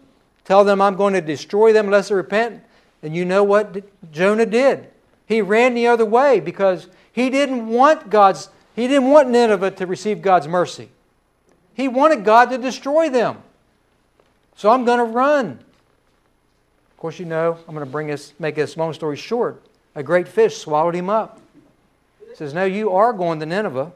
Tell 0.46 0.64
them 0.64 0.82
I'm 0.82 0.96
going 0.96 1.14
to 1.14 1.22
destroy 1.22 1.74
them 1.74 1.86
unless 1.86 2.10
they 2.10 2.16
repent. 2.16 2.64
And 3.04 3.16
you 3.16 3.26
know 3.26 3.44
what 3.44 3.84
Jonah 4.12 4.46
did? 4.46 4.90
He 5.26 5.42
ran 5.42 5.74
the 5.74 5.88
other 5.88 6.06
way 6.06 6.40
because 6.40 6.88
he 7.12 7.30
didn't 7.30 7.68
want 7.68 8.10
God's 8.10 8.50
he 8.76 8.88
didn't 8.88 9.10
want 9.10 9.30
Nineveh 9.30 9.72
to 9.72 9.86
receive 9.86 10.22
God's 10.22 10.48
mercy. 10.48 10.90
He 11.74 11.88
wanted 11.88 12.24
God 12.24 12.50
to 12.50 12.58
destroy 12.58 13.10
them. 13.10 13.38
So 14.56 14.70
I'm 14.70 14.86
going 14.86 15.00
to 15.00 15.06
run. 15.06 15.60
Of 16.92 16.98
course, 16.98 17.20
you 17.20 17.26
know, 17.26 17.58
I'm 17.68 17.74
going 17.74 17.86
to 17.86 17.92
bring 17.92 18.08
this, 18.08 18.34
make 18.40 18.56
this 18.56 18.78
long 18.78 18.94
story 18.94 19.18
short. 19.18 19.64
A 19.96 20.04
great 20.04 20.28
fish 20.28 20.58
swallowed 20.58 20.96
him 20.96 21.10
up. 21.10 21.42
He 22.30 22.36
says, 22.36 22.54
No, 22.54 22.64
you 22.64 22.92
are 22.92 23.12
going 23.14 23.40
to 23.40 23.46
Nineveh. 23.46 23.92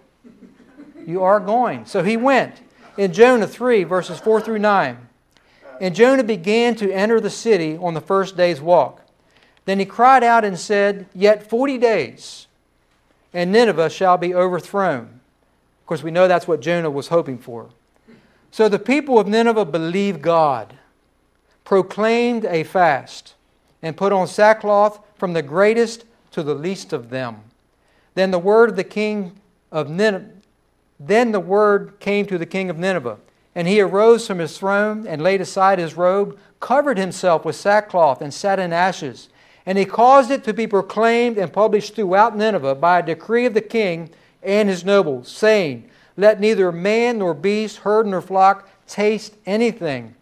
You 1.06 1.24
are 1.24 1.40
going. 1.40 1.86
So 1.86 2.04
he 2.04 2.18
went. 2.18 2.62
In 2.98 3.14
Jonah 3.14 3.48
3, 3.48 3.84
verses 3.84 4.20
4 4.20 4.42
through 4.42 4.60
9. 4.60 4.98
And 5.82 5.96
Jonah 5.96 6.24
began 6.24 6.76
to 6.76 6.92
enter 6.92 7.20
the 7.20 7.30
city 7.30 7.78
on 7.78 7.94
the 7.94 8.02
first 8.02 8.38
day's 8.38 8.62
walk. 8.62 9.02
Then 9.66 9.80
he 9.80 9.86
cried 9.86 10.24
out 10.24 10.46
and 10.46 10.58
said, 10.58 11.08
Yet 11.14 11.50
40 11.50 11.78
days, 11.78 12.45
and 13.36 13.52
Nineveh 13.52 13.90
shall 13.90 14.18
be 14.18 14.34
overthrown. 14.34 15.20
Of 15.82 15.86
course, 15.86 16.02
we 16.02 16.10
know 16.10 16.28
that's 16.28 16.48
what 16.48 16.62
Jonah 16.62 16.90
was 16.90 17.10
hoping 17.10 17.38
for. 17.38 17.70
So 18.50 18.70
the 18.70 18.80
people 18.80 19.20
of 19.20 19.28
Nineveh 19.28 19.66
believed 19.66 20.22
God, 20.22 20.74
proclaimed 21.66 22.46
a 22.46 22.64
fast, 22.64 23.36
and 23.82 23.98
put 23.98 24.14
on 24.14 24.28
sackcloth 24.28 25.02
from 25.16 25.34
the 25.34 25.42
greatest 25.42 26.06
to 26.32 26.44
the 26.44 26.56
least 26.56 26.94
of 26.94 27.10
them. 27.10 27.42
Then 28.14 28.32
the 28.32 28.40
word 28.40 28.70
of 28.70 28.78
the 28.78 28.86
king 28.86 29.34
of 29.70 29.90
Nineveh, 29.90 30.30
then 30.98 31.34
the 31.34 31.42
word 31.42 32.00
came 32.00 32.26
to 32.28 32.38
the 32.38 32.46
king 32.46 32.70
of 32.70 32.80
Nineveh, 32.80 33.18
and 33.54 33.68
he 33.68 33.82
arose 33.82 34.26
from 34.26 34.40
his 34.40 34.58
throne 34.58 35.06
and 35.06 35.22
laid 35.22 35.42
aside 35.42 35.78
his 35.78 35.96
robe, 35.96 36.40
covered 36.62 36.98
himself 36.98 37.44
with 37.44 37.58
sackcloth, 37.58 38.22
and 38.22 38.34
sat 38.34 38.60
in 38.60 38.72
ashes. 38.72 39.28
And 39.66 39.78
he 39.78 39.86
caused 39.86 40.30
it 40.30 40.44
to 40.44 40.54
be 40.54 40.68
proclaimed 40.68 41.38
and 41.38 41.52
published 41.52 41.96
throughout 41.96 42.38
Nineveh 42.38 42.76
by 42.76 43.00
a 43.00 43.06
decree 43.06 43.46
of 43.46 43.54
the 43.54 43.62
king 43.62 44.10
and 44.44 44.70
his 44.70 44.86
nobles, 44.86 45.30
saying, 45.30 45.90
Let 46.16 46.40
neither 46.40 46.72
man 46.72 47.18
nor 47.18 47.34
beast, 47.34 47.78
herd 47.78 48.06
nor 48.06 48.22
flock 48.22 48.70
taste 48.88 49.36
anything. 49.46 50.16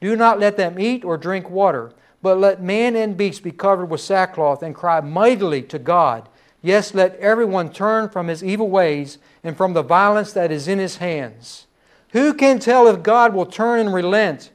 Do 0.00 0.16
not 0.16 0.40
let 0.40 0.56
them 0.56 0.78
eat 0.78 1.04
or 1.04 1.16
drink 1.16 1.48
water, 1.48 1.92
but 2.22 2.38
let 2.38 2.62
man 2.62 2.96
and 2.96 3.16
beast 3.16 3.42
be 3.42 3.52
covered 3.52 3.86
with 3.86 4.00
sackcloth 4.00 4.62
and 4.62 4.74
cry 4.74 5.00
mightily 5.00 5.62
to 5.62 5.78
God. 5.78 6.28
Yes, 6.60 6.92
let 6.92 7.16
everyone 7.16 7.72
turn 7.72 8.08
from 8.08 8.26
his 8.26 8.42
evil 8.42 8.68
ways 8.68 9.18
and 9.44 9.56
from 9.56 9.74
the 9.74 9.82
violence 9.82 10.32
that 10.32 10.50
is 10.50 10.66
in 10.66 10.80
his 10.80 10.96
hands. 10.96 11.66
Who 12.10 12.34
can 12.34 12.58
tell 12.58 12.88
if 12.88 13.02
God 13.02 13.32
will 13.32 13.46
turn 13.46 13.78
and 13.80 13.94
relent 13.94 14.50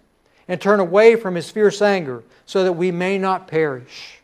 and 0.48 0.60
turn 0.60 0.82
away 0.82 1.16
from 1.16 1.36
his 1.36 1.50
fierce 1.50 1.82
anger 1.82 2.24
so 2.46 2.64
that 2.64 2.74
we 2.74 2.92
may 2.92 3.18
not 3.18 3.48
perish? 3.48 4.23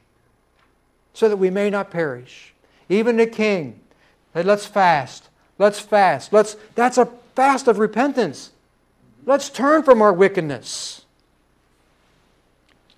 So 1.20 1.28
that 1.28 1.36
we 1.36 1.50
may 1.50 1.70
not 1.70 1.92
perish. 1.92 2.54
Even 2.88 3.18
the 3.18 3.28
king 3.28 3.78
said, 4.34 4.46
Let's 4.46 4.66
fast. 4.66 5.28
Let's 5.58 5.78
fast. 5.78 6.32
Let's, 6.32 6.56
that's 6.76 6.98
a 6.98 7.08
fast 7.36 7.68
of 7.68 7.78
repentance. 7.78 8.52
Let's 9.26 9.50
turn 9.50 9.84
from 9.84 10.02
our 10.02 10.14
wickedness. 10.14 11.02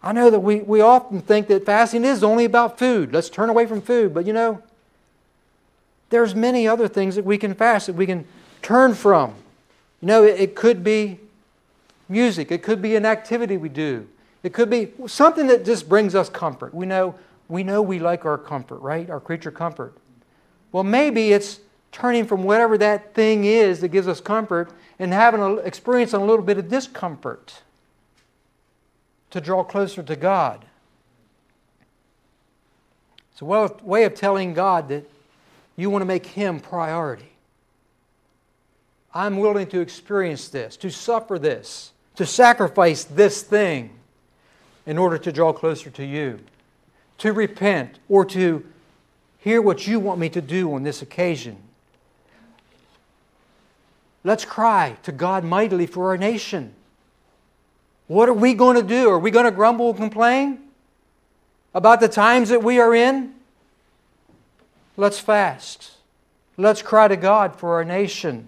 I 0.04 0.12
know 0.12 0.30
that 0.30 0.40
we, 0.40 0.58
we 0.58 0.82
often 0.82 1.22
think 1.22 1.48
that 1.48 1.66
fasting 1.66 2.06
is 2.06 2.24
only 2.24 2.46
about 2.46 2.78
food. 2.78 3.12
Let's 3.12 3.28
turn 3.28 3.50
away 3.50 3.66
from 3.66 3.82
food. 3.82 4.14
But 4.14 4.28
you 4.28 4.34
know, 4.34 4.62
there's 6.12 6.36
many 6.36 6.68
other 6.68 6.88
things 6.88 7.16
that 7.16 7.26
we 7.26 7.40
can 7.40 7.56
fast, 7.56 7.88
that 7.88 7.96
we 7.96 8.06
can 8.06 8.26
turn 8.62 8.94
from. 8.94 9.34
You 10.00 10.08
know, 10.08 10.24
it, 10.24 10.40
it 10.40 10.56
could 10.56 10.84
be 10.84 11.20
music, 12.08 12.52
it 12.52 12.62
could 12.62 12.84
be 12.84 12.96
an 12.96 13.06
activity 13.08 13.58
we 13.58 13.70
do, 13.70 14.08
it 14.44 14.54
could 14.54 14.70
be 14.70 14.92
something 15.08 15.48
that 15.48 15.66
just 15.66 15.90
brings 15.90 16.14
us 16.14 16.30
comfort. 16.30 16.76
We 16.76 16.86
know 16.86 17.16
we 17.52 17.64
know 17.64 17.82
we 17.82 18.00
like 18.00 18.24
our 18.24 18.38
comfort, 18.38 18.78
right? 18.78 19.10
Our 19.10 19.20
creature 19.20 19.52
comfort. 19.52 19.94
Well, 20.72 20.86
maybe 20.86 21.34
it's 21.34 21.60
turning 21.92 22.26
from 22.26 22.44
whatever 22.44 22.78
that 22.78 23.14
thing 23.14 23.44
is 23.44 23.82
that 23.82 23.90
gives 23.90 24.08
us 24.08 24.22
comfort 24.22 24.72
and 24.98 25.12
having 25.12 25.42
an 25.42 25.60
experience 25.66 26.14
a 26.14 26.18
little 26.18 26.46
bit 26.46 26.58
of 26.58 26.70
discomfort 26.70 27.62
to 29.32 29.42
draw 29.42 29.66
closer 29.66 30.02
to 30.02 30.16
God. 30.16 30.64
It's 33.34 33.42
a 33.42 33.46
way 33.46 34.06
of 34.06 34.16
telling 34.16 34.54
God 34.54 34.88
that 34.88 35.10
you 35.76 35.90
want 35.90 36.04
to 36.04 36.06
make 36.06 36.26
Him 36.26 36.62
priority. 36.62 37.34
I'm 39.14 39.40
willing 39.40 39.68
to 39.68 39.82
experience 39.82 40.48
this, 40.48 40.78
to 40.78 40.90
suffer 40.90 41.38
this, 41.38 41.92
to 42.16 42.26
sacrifice 42.26 43.04
this 43.04 43.42
thing 43.42 43.90
in 44.86 44.98
order 44.98 45.18
to 45.18 45.34
draw 45.34 45.52
closer 45.52 45.90
to 45.90 46.06
you 46.06 46.40
to 47.22 47.34
repent 47.34 48.00
or 48.10 48.26
to 48.26 48.66
hear 49.38 49.62
what 49.62 49.86
you 49.86 50.00
want 50.00 50.20
me 50.20 50.28
to 50.28 50.42
do 50.42 50.74
on 50.74 50.82
this 50.82 51.04
occasion. 51.04 51.56
Let's 54.24 54.44
cry 54.44 54.98
to 55.04 55.12
God 55.12 55.44
mightily 55.44 55.86
for 55.86 56.10
our 56.10 56.18
nation. 56.18 56.74
What 58.08 58.28
are 58.28 58.34
we 58.34 58.56
going 58.56 58.76
to 58.76 58.82
do? 58.82 59.08
Are 59.12 59.20
we 59.20 59.30
going 59.30 59.46
to 59.46 59.52
grumble 59.52 59.90
and 59.90 59.98
complain 59.98 60.62
about 61.76 62.00
the 62.00 62.08
times 62.08 62.50
that 62.50 62.64
we 62.64 62.80
are 62.80 62.96
in? 62.96 63.36
Let's 64.98 65.20
fast. 65.20 65.92
Let's 66.58 66.82
cry 66.82 67.08
to 67.08 67.18
God 67.18 67.56
for 67.56 67.76
our 67.76 67.86
nation. 67.86 68.48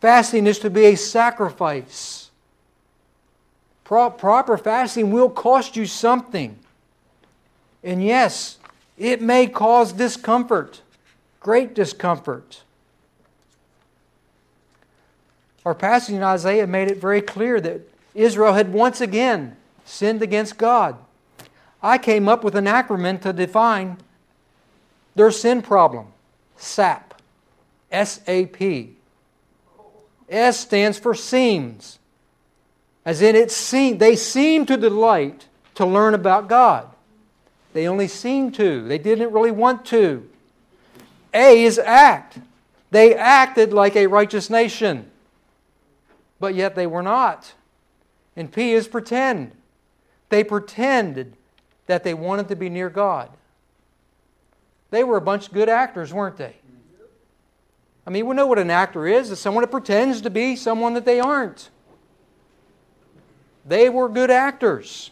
Fasting 0.00 0.48
is 0.48 0.58
to 0.58 0.68
be 0.68 0.86
a 0.86 0.96
sacrifice. 0.96 2.30
Pro- 3.84 4.10
proper 4.10 4.58
fasting 4.58 5.12
will 5.12 5.30
cost 5.30 5.76
you 5.76 5.86
something. 5.86 6.58
And 7.82 8.04
yes, 8.04 8.58
it 8.96 9.22
may 9.22 9.46
cause 9.46 9.92
discomfort, 9.92 10.82
great 11.40 11.74
discomfort. 11.74 12.62
Our 15.64 15.74
passage 15.74 16.14
in 16.14 16.22
Isaiah 16.22 16.66
made 16.66 16.90
it 16.90 16.98
very 16.98 17.20
clear 17.20 17.60
that 17.60 17.82
Israel 18.14 18.54
had 18.54 18.72
once 18.72 19.00
again 19.00 19.56
sinned 19.84 20.22
against 20.22 20.58
God. 20.58 20.96
I 21.82 21.98
came 21.98 22.28
up 22.28 22.42
with 22.42 22.54
an 22.56 22.64
acronym 22.64 23.20
to 23.22 23.32
define 23.32 23.98
their 25.14 25.30
sin 25.30 25.62
problem 25.62 26.08
SAP. 26.56 27.14
S 27.90 28.20
A 28.26 28.46
P. 28.46 28.96
S 30.28 30.60
stands 30.60 30.98
for 30.98 31.14
seems. 31.14 31.98
As 33.04 33.22
in, 33.22 33.34
it 33.34 33.50
seem, 33.50 33.98
they 33.98 34.16
seem 34.16 34.66
to 34.66 34.76
delight 34.76 35.46
to 35.76 35.86
learn 35.86 36.12
about 36.12 36.48
God. 36.48 36.88
They 37.72 37.86
only 37.86 38.08
seemed 38.08 38.54
to, 38.54 38.86
they 38.86 38.98
didn't 38.98 39.32
really 39.32 39.50
want 39.50 39.84
to. 39.86 40.28
A 41.34 41.64
is 41.64 41.78
act. 41.78 42.38
They 42.90 43.14
acted 43.14 43.72
like 43.72 43.96
a 43.96 44.06
righteous 44.06 44.48
nation, 44.48 45.10
but 46.40 46.54
yet 46.54 46.74
they 46.74 46.86
were 46.86 47.02
not. 47.02 47.52
And 48.34 48.50
P 48.50 48.72
is 48.72 48.88
pretend. 48.88 49.52
They 50.30 50.42
pretended 50.42 51.34
that 51.86 52.04
they 52.04 52.14
wanted 52.14 52.48
to 52.48 52.56
be 52.56 52.70
near 52.70 52.88
God. 52.88 53.30
They 54.90 55.04
were 55.04 55.16
a 55.16 55.20
bunch 55.20 55.48
of 55.48 55.52
good 55.52 55.68
actors, 55.68 56.14
weren't 56.14 56.38
they? 56.38 56.56
I 58.06 58.10
mean, 58.10 58.26
we 58.26 58.34
know 58.34 58.46
what 58.46 58.58
an 58.58 58.70
actor 58.70 59.06
is. 59.06 59.30
It's 59.30 59.40
someone 59.40 59.62
that 59.62 59.70
pretends 59.70 60.22
to 60.22 60.30
be 60.30 60.56
someone 60.56 60.94
that 60.94 61.04
they 61.04 61.20
aren't. 61.20 61.68
They 63.66 63.90
were 63.90 64.08
good 64.08 64.30
actors. 64.30 65.10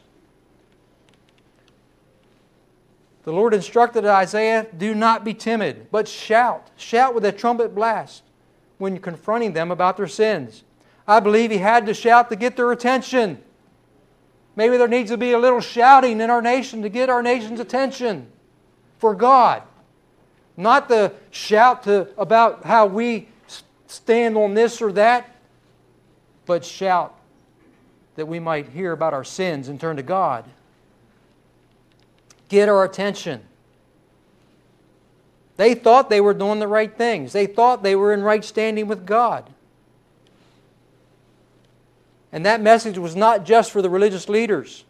The 3.26 3.32
Lord 3.32 3.54
instructed 3.54 4.04
Isaiah, 4.04 4.68
Do 4.78 4.94
not 4.94 5.24
be 5.24 5.34
timid, 5.34 5.88
but 5.90 6.06
shout. 6.06 6.70
Shout 6.76 7.12
with 7.12 7.24
a 7.24 7.32
trumpet 7.32 7.74
blast 7.74 8.22
when 8.78 9.00
confronting 9.00 9.52
them 9.52 9.72
about 9.72 9.96
their 9.96 10.06
sins. 10.06 10.62
I 11.08 11.18
believe 11.18 11.50
he 11.50 11.58
had 11.58 11.86
to 11.86 11.94
shout 11.94 12.30
to 12.30 12.36
get 12.36 12.56
their 12.56 12.70
attention. 12.70 13.42
Maybe 14.54 14.76
there 14.76 14.86
needs 14.86 15.10
to 15.10 15.16
be 15.16 15.32
a 15.32 15.40
little 15.40 15.60
shouting 15.60 16.20
in 16.20 16.30
our 16.30 16.40
nation 16.40 16.82
to 16.82 16.88
get 16.88 17.10
our 17.10 17.20
nation's 17.20 17.58
attention 17.58 18.28
for 18.98 19.12
God. 19.12 19.64
Not 20.56 20.88
the 20.88 21.12
shout 21.32 21.82
to, 21.82 22.08
about 22.16 22.64
how 22.64 22.86
we 22.86 23.28
stand 23.88 24.36
on 24.36 24.54
this 24.54 24.80
or 24.80 24.92
that, 24.92 25.34
but 26.46 26.64
shout 26.64 27.18
that 28.14 28.26
we 28.26 28.38
might 28.38 28.68
hear 28.68 28.92
about 28.92 29.14
our 29.14 29.24
sins 29.24 29.66
and 29.66 29.80
turn 29.80 29.96
to 29.96 30.04
God 30.04 30.44
get 32.48 32.68
our 32.68 32.84
attention. 32.84 33.42
They 35.56 35.74
thought 35.74 36.10
they 36.10 36.20
were 36.20 36.34
doing 36.34 36.58
the 36.58 36.68
right 36.68 36.94
things, 36.94 37.32
they 37.32 37.46
thought 37.46 37.82
they 37.82 37.96
were 37.96 38.12
in 38.12 38.22
right 38.22 38.44
standing 38.44 38.86
with 38.86 39.06
God. 39.06 39.50
And 42.32 42.44
that 42.44 42.60
message 42.60 42.98
was 42.98 43.16
not 43.16 43.46
just 43.46 43.70
for 43.70 43.80
the 43.80 43.88
religious 43.88 44.28
leaders, 44.28 44.84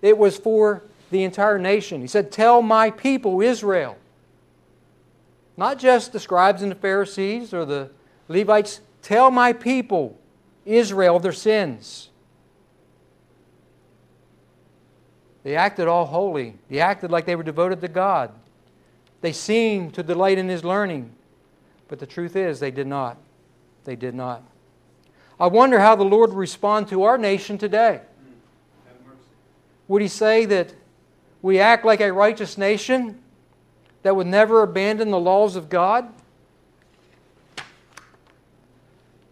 it 0.00 0.16
was 0.16 0.36
for 0.36 0.82
the 1.10 1.24
entire 1.24 1.58
nation. 1.58 2.00
He 2.00 2.06
said, 2.06 2.30
Tell 2.30 2.62
my 2.62 2.90
people, 2.90 3.40
Israel. 3.40 3.96
Not 5.56 5.78
just 5.78 6.12
the 6.12 6.20
scribes 6.20 6.62
and 6.62 6.70
the 6.70 6.76
Pharisees 6.76 7.52
or 7.52 7.64
the 7.64 7.90
Levites, 8.28 8.80
tell 9.02 9.30
my 9.30 9.52
people, 9.52 10.16
Israel 10.64 11.16
of 11.16 11.22
their 11.22 11.32
sins. 11.32 12.10
They 15.42 15.56
acted 15.56 15.88
all 15.88 16.06
holy. 16.06 16.56
They 16.68 16.80
acted 16.80 17.10
like 17.10 17.24
they 17.24 17.36
were 17.36 17.42
devoted 17.42 17.80
to 17.80 17.88
God. 17.88 18.32
They 19.20 19.32
seemed 19.32 19.94
to 19.94 20.02
delight 20.02 20.38
in 20.38 20.48
His 20.48 20.64
learning. 20.64 21.10
But 21.88 21.98
the 21.98 22.06
truth 22.06 22.36
is, 22.36 22.60
they 22.60 22.70
did 22.70 22.86
not. 22.86 23.16
They 23.84 23.96
did 23.96 24.14
not. 24.14 24.42
I 25.40 25.46
wonder 25.46 25.78
how 25.78 25.96
the 25.96 26.04
Lord 26.04 26.30
would 26.30 26.38
respond 26.38 26.88
to 26.88 27.04
our 27.04 27.16
nation 27.16 27.58
today. 27.58 28.00
Would 29.86 30.02
He 30.02 30.08
say 30.08 30.44
that 30.44 30.74
we 31.40 31.60
act 31.60 31.84
like 31.84 32.00
a 32.00 32.12
righteous 32.12 32.58
nation 32.58 33.20
that 34.02 34.14
would 34.14 34.26
never 34.26 34.62
abandon 34.62 35.10
the 35.10 35.18
laws 35.18 35.56
of 35.56 35.68
God? 35.68 36.12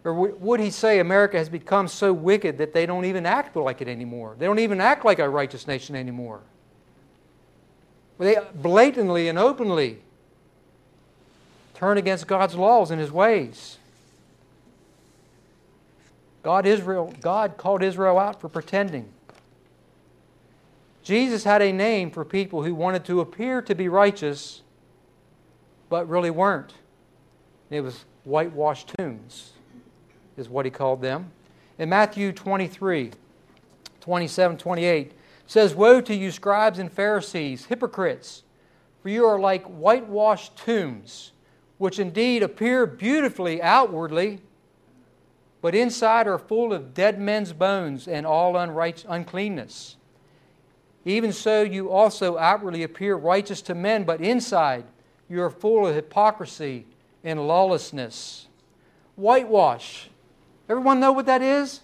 Or 0.07 0.13
would 0.13 0.61
he 0.61 0.71
say 0.71 0.99
America 0.99 1.37
has 1.37 1.49
become 1.49 1.89
so 1.89 2.13
wicked 2.13 2.59
that 2.59 2.71
they 2.71 2.85
don't 2.85 3.03
even 3.03 3.25
act 3.25 3.57
like 3.57 3.81
it 3.81 3.89
anymore? 3.89 4.37
They 4.39 4.45
don't 4.45 4.59
even 4.59 4.79
act 4.79 5.03
like 5.03 5.19
a 5.19 5.27
righteous 5.27 5.67
nation 5.67 5.97
anymore. 5.97 6.39
They 8.17 8.37
blatantly 8.55 9.27
and 9.27 9.37
openly 9.37 9.97
turn 11.73 11.97
against 11.97 12.25
God's 12.25 12.55
laws 12.55 12.89
and 12.89 13.01
his 13.01 13.11
ways. 13.11 13.79
God, 16.41 16.65
Israel, 16.65 17.13
God 17.19 17.57
called 17.57 17.83
Israel 17.83 18.17
out 18.17 18.39
for 18.39 18.47
pretending. 18.47 19.09
Jesus 21.03 21.43
had 21.43 21.61
a 21.61 21.73
name 21.73 22.11
for 22.11 22.23
people 22.23 22.63
who 22.63 22.73
wanted 22.73 23.03
to 23.03 23.19
appear 23.19 23.61
to 23.63 23.75
be 23.75 23.89
righteous, 23.89 24.61
but 25.89 26.07
really 26.07 26.31
weren't. 26.31 26.75
It 27.69 27.81
was 27.81 28.05
whitewashed 28.23 28.93
tombs 28.97 29.51
is 30.37 30.49
what 30.49 30.65
he 30.65 30.71
called 30.71 31.01
them. 31.01 31.31
In 31.77 31.89
Matthew 31.89 32.31
23, 32.31 33.11
27, 33.99 34.57
28, 34.57 35.11
says, 35.45 35.75
Woe 35.75 36.01
to 36.01 36.15
you, 36.15 36.31
scribes 36.31 36.79
and 36.79 36.91
Pharisees, 36.91 37.65
hypocrites, 37.65 38.43
for 39.01 39.09
you 39.09 39.25
are 39.25 39.39
like 39.39 39.65
whitewashed 39.65 40.55
tombs, 40.57 41.31
which 41.77 41.99
indeed 41.99 42.43
appear 42.43 42.85
beautifully 42.85 43.61
outwardly, 43.61 44.41
but 45.61 45.75
inside 45.75 46.27
are 46.27 46.37
full 46.37 46.73
of 46.73 46.93
dead 46.93 47.19
men's 47.19 47.53
bones 47.53 48.07
and 48.07 48.25
all 48.25 48.53
unright- 48.53 49.05
uncleanness. 49.07 49.95
Even 51.05 51.31
so, 51.31 51.61
you 51.61 51.89
also 51.89 52.37
outwardly 52.37 52.83
appear 52.83 53.15
righteous 53.15 53.61
to 53.61 53.73
men, 53.73 54.03
but 54.03 54.19
inside 54.21 54.85
you 55.29 55.41
are 55.41 55.49
full 55.49 55.87
of 55.87 55.95
hypocrisy 55.95 56.85
and 57.23 57.47
lawlessness. 57.47 58.47
Whitewash 59.15 60.09
Everyone 60.69 60.99
know 60.99 61.11
what 61.11 61.25
that 61.27 61.41
is? 61.41 61.81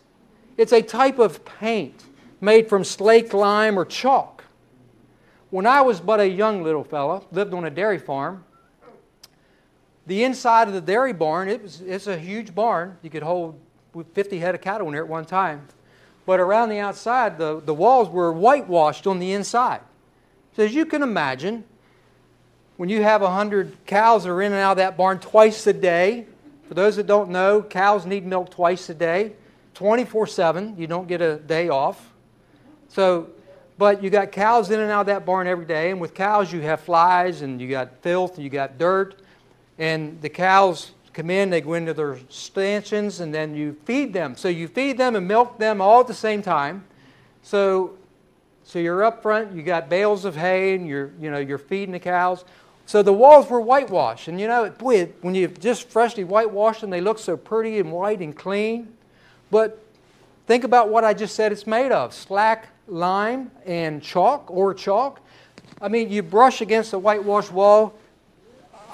It's 0.58 0.72
a 0.72 0.82
type 0.82 1.20
of 1.20 1.46
paint 1.46 2.04
made 2.42 2.68
from 2.68 2.84
slaked 2.84 3.34
lime 3.34 3.80
or 3.80 3.86
chalk. 3.86 4.44
When 5.50 5.66
I 5.66 5.82
was 5.82 6.00
but 6.00 6.20
a 6.20 6.28
young 6.28 6.64
little 6.64 6.84
fellow, 6.84 7.26
lived 7.32 7.54
on 7.54 7.64
a 7.64 7.70
dairy 7.70 8.00
farm, 8.00 8.44
the 10.06 10.24
inside 10.24 10.68
of 10.68 10.74
the 10.74 10.82
dairy 10.82 11.14
barn, 11.14 11.48
it 11.48 11.64
was, 11.64 11.82
it's 11.82 12.08
a 12.08 12.18
huge 12.18 12.54
barn. 12.54 12.98
You 13.02 13.10
could 13.10 13.24
hold 13.24 13.60
50 14.14 14.40
head 14.40 14.56
of 14.56 14.62
cattle 14.62 14.88
in 14.88 14.94
there 14.94 15.04
at 15.04 15.10
one 15.10 15.26
time. 15.26 15.68
But 16.26 16.40
around 16.40 16.70
the 16.70 16.80
outside, 16.80 17.38
the, 17.38 17.62
the 17.62 17.74
walls 17.74 18.10
were 18.10 18.34
whitewashed 18.34 19.08
on 19.08 19.20
the 19.20 19.32
inside. 19.32 19.82
So 20.56 20.64
as 20.64 20.74
you 20.74 20.86
can 20.86 21.02
imagine, 21.02 21.64
when 22.78 22.90
you 22.90 23.04
have 23.04 23.22
100 23.22 23.86
cows 23.86 24.24
that 24.24 24.30
are 24.30 24.42
in 24.42 24.52
and 24.52 24.62
out 24.62 24.72
of 24.72 24.78
that 24.78 24.98
barn 24.98 25.20
twice 25.20 25.66
a 25.68 25.74
day, 25.74 26.28
for 26.74 26.78
those 26.78 26.96
that 26.96 27.06
don't 27.06 27.30
know, 27.30 27.62
cows 27.62 28.04
need 28.04 28.26
milk 28.26 28.50
twice 28.50 28.90
a 28.90 28.96
day, 28.96 29.34
24 29.76 30.26
7. 30.26 30.76
You 30.76 30.88
don't 30.88 31.08
get 31.08 31.22
a 31.22 31.36
day 31.36 31.70
off. 31.70 32.12
So, 32.88 33.30
but 33.78 34.02
you 34.02 34.10
got 34.10 34.32
cows 34.32 34.72
in 34.72 34.80
and 34.80 34.90
out 34.90 35.02
of 35.02 35.06
that 35.06 35.24
barn 35.24 35.46
every 35.46 35.66
day, 35.66 35.92
and 35.92 36.02
with 36.02 36.16
cows 36.16 36.52
you 36.52 36.62
have 36.62 36.82
flies 36.82 37.44
and 37.44 37.62
you 37.62 37.70
got 37.70 38.02
filth 38.02 38.38
and 38.38 38.44
you 38.44 38.50
got 38.50 38.80
dirt, 38.80 39.22
and 39.78 40.20
the 40.20 40.30
cows 40.30 40.94
come 41.14 41.30
in, 41.30 41.52
they 41.52 41.62
go 41.62 41.76
into 41.76 41.94
their 41.94 42.18
stanchions, 42.30 43.20
and 43.20 43.32
then 43.32 43.54
you 43.54 43.78
feed 43.86 44.12
them. 44.12 44.36
So 44.36 44.48
you 44.48 44.68
feed 44.68 44.98
them 44.98 45.16
and 45.16 45.28
milk 45.28 45.60
them 45.60 45.80
all 45.80 46.00
at 46.00 46.08
the 46.08 46.16
same 46.16 46.42
time. 46.42 46.86
So, 47.44 48.00
so 48.64 48.80
you're 48.80 49.04
up 49.04 49.22
front, 49.22 49.54
you 49.54 49.62
got 49.62 49.90
bales 49.90 50.26
of 50.26 50.36
hay, 50.36 50.74
and 50.74 50.88
you're 50.88 51.12
you 51.22 51.30
know 51.30 51.38
you're 51.38 51.60
feeding 51.60 51.92
the 51.92 52.00
cows. 52.00 52.44
So 52.86 53.02
the 53.02 53.14
walls 53.14 53.50
were 53.50 53.62
whitewashed. 53.62 54.28
And 54.28 54.40
you 54.40 54.48
know, 54.48 54.70
boy, 54.70 55.06
when 55.22 55.36
you 55.36 55.48
just 55.48 55.90
freshly 55.90 56.24
whitewashed 56.24 56.82
them, 56.82 56.90
they 56.90 57.02
look 57.02 57.20
so 57.20 57.38
pretty 57.38 57.80
and 57.80 57.92
white 57.92 58.20
and 58.20 58.36
clean. 58.36 58.94
But 59.52 59.84
think 60.48 60.64
about 60.64 60.90
what 60.90 61.04
I 61.04 61.14
just 61.14 61.36
said 61.36 61.52
it's 61.52 61.68
made 61.68 61.92
of 61.92 62.14
slack 62.14 62.70
lime 62.88 63.52
and 63.66 64.02
chalk 64.02 64.50
or 64.50 64.74
chalk. 64.74 65.22
I 65.82 65.88
mean, 65.88 66.10
you 66.10 66.24
brush 66.24 66.62
against 66.62 66.94
a 66.94 67.00
whitewashed 67.00 67.52
wall. 67.52 67.94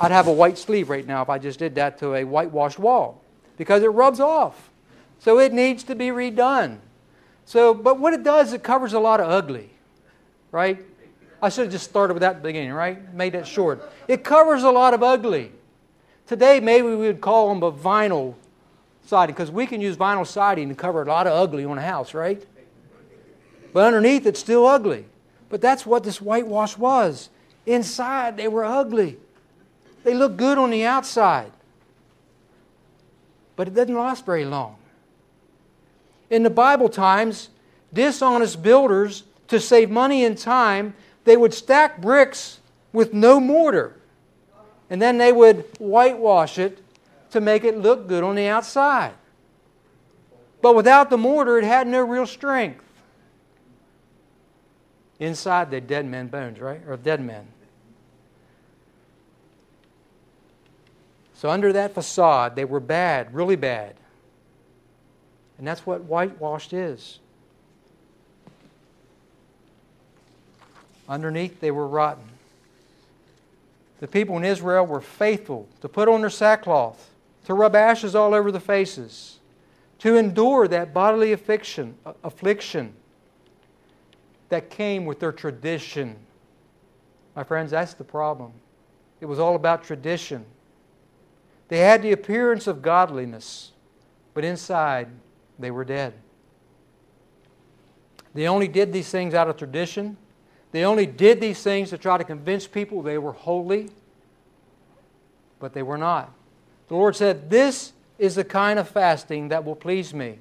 I'd 0.01 0.11
have 0.11 0.27
a 0.27 0.33
white 0.33 0.57
sleeve 0.57 0.89
right 0.89 1.05
now 1.05 1.21
if 1.21 1.29
I 1.29 1.37
just 1.39 1.59
did 1.59 1.75
that 1.75 1.97
to 1.99 2.15
a 2.15 2.23
whitewashed 2.23 2.79
wall 2.79 3.21
because 3.57 3.83
it 3.83 3.87
rubs 3.87 4.19
off. 4.19 4.69
So 5.19 5.39
it 5.39 5.51
needs 5.51 5.83
to 5.85 5.95
be 5.95 6.07
redone. 6.07 6.77
So, 7.45 7.73
but 7.73 7.99
what 7.99 8.13
it 8.13 8.23
does, 8.23 8.53
it 8.53 8.63
covers 8.63 8.93
a 8.93 8.99
lot 8.99 9.19
of 9.19 9.29
ugly, 9.29 9.71
right? 10.51 10.85
I 11.41 11.49
should 11.49 11.65
have 11.65 11.71
just 11.71 11.89
started 11.89 12.13
with 12.13 12.21
that 12.21 12.43
beginning, 12.43 12.73
right? 12.73 13.13
Made 13.13 13.33
that 13.33 13.47
short. 13.47 13.91
It 14.07 14.23
covers 14.23 14.63
a 14.63 14.71
lot 14.71 14.93
of 14.93 15.03
ugly. 15.03 15.51
Today, 16.27 16.59
maybe 16.59 16.87
we 16.87 16.95
would 16.95 17.21
call 17.21 17.49
them 17.49 17.63
a 17.63 17.71
vinyl 17.71 18.35
siding 19.05 19.33
because 19.33 19.49
we 19.49 19.65
can 19.65 19.81
use 19.81 19.97
vinyl 19.97 20.27
siding 20.27 20.69
to 20.69 20.75
cover 20.75 21.01
a 21.01 21.05
lot 21.05 21.27
of 21.27 21.33
ugly 21.33 21.65
on 21.65 21.77
a 21.77 21.81
house, 21.81 22.13
right? 22.13 22.45
But 23.73 23.85
underneath, 23.85 24.25
it's 24.25 24.39
still 24.39 24.65
ugly. 24.65 25.05
But 25.49 25.61
that's 25.61 25.85
what 25.85 26.03
this 26.03 26.21
whitewash 26.21 26.77
was. 26.77 27.29
Inside, 27.65 28.37
they 28.37 28.47
were 28.47 28.65
ugly. 28.65 29.17
They 30.03 30.13
look 30.13 30.37
good 30.37 30.57
on 30.57 30.69
the 30.69 30.85
outside. 30.85 31.51
But 33.55 33.67
it 33.67 33.73
doesn't 33.73 33.93
last 33.93 34.25
very 34.25 34.45
long. 34.45 34.75
In 36.29 36.43
the 36.43 36.49
Bible 36.49 36.89
times, 36.89 37.49
dishonest 37.93 38.61
builders, 38.61 39.23
to 39.47 39.59
save 39.59 39.89
money 39.89 40.23
and 40.23 40.37
time, 40.37 40.93
they 41.29 41.37
would 41.37 41.53
stack 41.53 42.01
bricks 42.01 42.59
with 42.91 43.13
no 43.13 43.39
mortar. 43.39 43.95
And 44.89 44.99
then 44.99 45.19
they 45.19 45.31
would 45.31 45.63
whitewash 45.77 46.57
it 46.57 46.79
to 47.29 47.39
make 47.39 47.63
it 47.63 47.77
look 47.77 48.07
good 48.07 48.23
on 48.23 48.33
the 48.33 48.47
outside. 48.47 49.13
But 50.59 50.75
without 50.75 51.11
the 51.11 51.19
mortar, 51.19 51.59
it 51.59 51.65
had 51.65 51.85
no 51.85 52.01
real 52.01 52.25
strength. 52.25 52.83
Inside, 55.19 55.69
they're 55.69 55.79
dead 55.79 56.07
men 56.07 56.29
bones, 56.29 56.59
right? 56.59 56.81
Or 56.87 56.97
dead 56.97 57.21
men. 57.21 57.47
So, 61.35 61.51
under 61.51 61.71
that 61.73 61.93
facade, 61.93 62.55
they 62.55 62.65
were 62.65 62.79
bad, 62.79 63.35
really 63.35 63.55
bad. 63.55 63.93
And 65.59 65.67
that's 65.67 65.85
what 65.85 66.05
whitewashed 66.05 66.73
is. 66.73 67.19
Underneath, 71.09 71.59
they 71.59 71.71
were 71.71 71.87
rotten. 71.87 72.23
The 73.99 74.07
people 74.07 74.37
in 74.37 74.45
Israel 74.45 74.85
were 74.85 75.01
faithful 75.01 75.67
to 75.81 75.89
put 75.89 76.07
on 76.07 76.21
their 76.21 76.29
sackcloth, 76.29 77.09
to 77.45 77.55
rub 77.55 77.75
ashes 77.75 78.15
all 78.15 78.35
over 78.35 78.51
the 78.51 78.59
faces, 78.59 79.39
to 79.97 80.15
endure 80.15 80.67
that 80.67 80.93
bodily 80.93 81.33
affliction, 81.33 81.95
affliction 82.23 82.93
that 84.49 84.69
came 84.69 85.05
with 85.05 85.19
their 85.19 85.31
tradition. 85.31 86.15
My 87.35 87.43
friends, 87.43 87.71
that's 87.71 87.95
the 87.95 88.03
problem. 88.03 88.53
It 89.19 89.25
was 89.25 89.39
all 89.39 89.55
about 89.55 89.83
tradition. 89.83 90.45
They 91.67 91.79
had 91.79 92.01
the 92.01 92.11
appearance 92.11 92.67
of 92.67 92.81
godliness, 92.81 93.71
but 94.33 94.45
inside 94.45 95.09
they 95.57 95.71
were 95.71 95.83
dead. 95.83 96.13
They 98.33 98.47
only 98.47 98.67
did 98.67 98.93
these 98.93 99.09
things 99.09 99.33
out 99.33 99.49
of 99.49 99.57
tradition 99.57 100.15
they 100.71 100.85
only 100.85 101.05
did 101.05 101.41
these 101.41 101.61
things 101.61 101.89
to 101.89 101.97
try 101.97 102.17
to 102.17 102.23
convince 102.23 102.67
people 102.67 103.01
they 103.01 103.17
were 103.17 103.31
holy, 103.31 103.89
but 105.59 105.73
they 105.73 105.83
were 105.83 105.97
not. 105.97 106.31
The 106.87 106.95
Lord 106.95 107.15
said, 107.15 107.49
This 107.49 107.93
is 108.17 108.35
the 108.35 108.43
kind 108.43 108.77
of 108.77 108.87
fasting 108.87 109.49
that 109.49 109.65
will 109.65 109.75
please 109.75 110.13
me. 110.13 110.39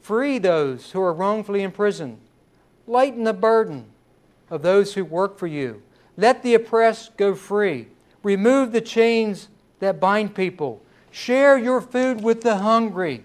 Free 0.00 0.38
those 0.38 0.92
who 0.92 1.00
are 1.00 1.12
wrongfully 1.12 1.62
imprisoned, 1.62 2.18
lighten 2.86 3.24
the 3.24 3.32
burden 3.32 3.86
of 4.48 4.62
those 4.62 4.94
who 4.94 5.04
work 5.04 5.38
for 5.38 5.46
you. 5.46 5.82
Let 6.16 6.42
the 6.42 6.54
oppressed 6.54 7.16
go 7.16 7.34
free. 7.34 7.88
Remove 8.22 8.72
the 8.72 8.80
chains 8.80 9.48
that 9.78 10.00
bind 10.00 10.34
people. 10.34 10.82
Share 11.10 11.58
your 11.58 11.80
food 11.80 12.22
with 12.22 12.42
the 12.42 12.58
hungry. 12.58 13.24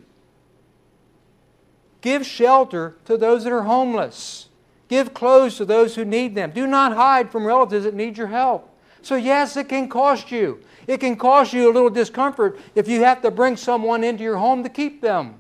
Give 2.02 2.26
shelter 2.26 2.96
to 3.06 3.18
those 3.18 3.44
that 3.44 3.54
are 3.54 3.64
homeless. 3.64 4.45
Give 4.88 5.14
clothes 5.14 5.58
to 5.58 5.66
those 5.66 5.96
who 5.96 6.06
need 6.06 6.36
them. 6.36 6.52
Do 6.52 6.68
not 6.68 6.94
hide 6.94 7.32
from 7.32 7.46
relatives 7.46 7.86
that 7.86 7.94
need 7.94 8.18
your 8.18 8.28
help. 8.28 8.72
So, 9.02 9.16
yes, 9.16 9.58
it 9.58 9.70
can 9.70 9.90
cost 9.90 10.32
you. 10.32 10.60
It 10.88 11.00
can 11.00 11.16
cost 11.16 11.54
you 11.54 11.72
a 11.72 11.74
little 11.74 11.90
discomfort 11.90 12.60
if 12.76 12.88
you 12.88 13.04
have 13.04 13.22
to 13.24 13.32
bring 13.32 13.58
someone 13.58 14.04
into 14.04 14.24
your 14.24 14.38
home 14.38 14.64
to 14.64 14.70
keep 14.70 15.02
them. 15.02 15.36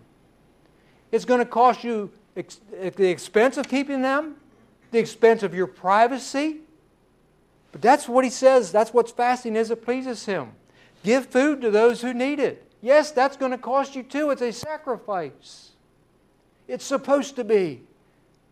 It's 1.11 1.25
going 1.25 1.39
to 1.39 1.45
cost 1.45 1.83
you 1.83 2.11
ex- 2.35 2.59
the 2.71 3.07
expense 3.07 3.57
of 3.57 3.67
keeping 3.67 4.01
them, 4.01 4.35
the 4.91 4.99
expense 4.99 5.43
of 5.43 5.53
your 5.53 5.67
privacy. 5.67 6.57
But 7.71 7.81
that's 7.81 8.07
what 8.07 8.23
he 8.23 8.29
says. 8.29 8.71
That's 8.71 8.93
what 8.93 9.09
fasting 9.15 9.55
is. 9.55 9.69
It 9.69 9.83
pleases 9.83 10.25
him. 10.25 10.51
Give 11.03 11.25
food 11.25 11.61
to 11.61 11.69
those 11.69 12.01
who 12.01 12.13
need 12.13 12.39
it. 12.39 12.71
Yes, 12.81 13.11
that's 13.11 13.37
going 13.37 13.51
to 13.51 13.57
cost 13.57 13.95
you 13.95 14.03
too. 14.03 14.31
It's 14.31 14.41
a 14.41 14.51
sacrifice. 14.51 15.71
It's 16.67 16.85
supposed 16.85 17.35
to 17.35 17.43
be. 17.43 17.83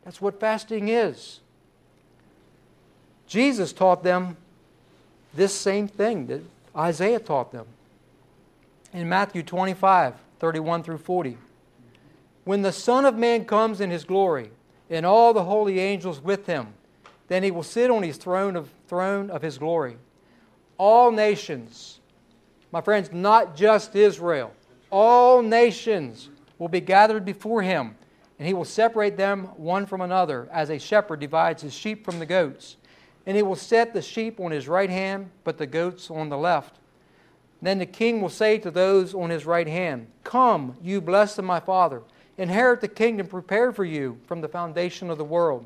That's 0.04 0.22
what 0.22 0.40
fasting 0.40 0.90
is. 0.90 1.40
Jesus 3.28 3.74
taught 3.74 4.04
them 4.04 4.38
this 5.34 5.54
same 5.54 5.88
thing 5.88 6.28
that 6.28 6.42
Isaiah 6.76 7.20
taught 7.20 7.52
them 7.52 7.66
in 8.94 9.10
Matthew 9.10 9.44
25 9.44 10.16
31 10.40 10.84
through 10.84 10.98
40. 10.98 11.38
When 12.44 12.62
the 12.62 12.74
Son 12.74 13.06
of 13.06 13.16
Man 13.16 13.46
comes 13.46 13.80
in 13.80 13.90
his 13.90 14.04
glory, 14.04 14.52
and 14.90 15.06
all 15.06 15.34
the 15.34 15.44
holy 15.44 15.80
angels 15.80 16.22
with 16.22 16.46
him, 16.46 16.68
then 17.28 17.44
he 17.44 17.52
will 17.52 17.64
sit 17.64 17.90
on 17.90 18.04
his 18.04 18.18
throne 18.18 18.56
of, 18.56 18.70
throne 18.88 19.30
of 19.30 19.42
his 19.42 19.58
glory. 19.58 19.98
All 20.78 21.12
nations, 21.12 22.00
my 22.72 22.82
friends, 22.82 23.12
not 23.12 23.56
just 23.56 23.96
Israel, 23.96 24.54
all 24.92 25.42
nations 25.42 26.30
will 26.60 26.68
be 26.68 26.82
gathered 26.82 27.26
before 27.26 27.62
him, 27.62 27.96
and 28.40 28.48
he 28.48 28.54
will 28.54 28.66
separate 28.66 29.18
them 29.18 29.46
one 29.58 29.86
from 29.86 30.02
another, 30.02 30.50
as 30.52 30.70
a 30.70 30.80
shepherd 30.80 31.20
divides 31.20 31.62
his 31.62 31.74
sheep 31.74 32.04
from 32.04 32.20
the 32.20 32.26
goats. 32.26 32.78
And 33.26 33.38
he 33.38 33.44
will 33.44 33.56
set 33.56 33.94
the 33.94 34.02
sheep 34.02 34.40
on 34.40 34.52
his 34.52 34.68
right 34.68 34.90
hand, 34.90 35.30
but 35.44 35.58
the 35.58 35.68
goats 35.68 36.10
on 36.10 36.30
the 36.30 36.38
left. 36.38 36.76
Then 37.62 37.80
the 37.80 37.86
king 37.86 38.22
will 38.22 38.30
say 38.30 38.58
to 38.58 38.72
those 38.72 39.14
on 39.14 39.30
his 39.30 39.46
right 39.46 39.68
hand, 39.68 40.08
Come, 40.26 40.76
you 40.82 41.00
blessed 41.00 41.40
of 41.40 41.46
my 41.46 41.62
Father, 41.62 42.02
inherit 42.38 42.82
the 42.82 42.88
kingdom 42.88 43.28
prepared 43.28 43.76
for 43.76 43.86
you 43.86 44.18
from 44.26 44.42
the 44.42 44.50
foundation 44.50 45.10
of 45.10 45.18
the 45.18 45.24
world. 45.24 45.66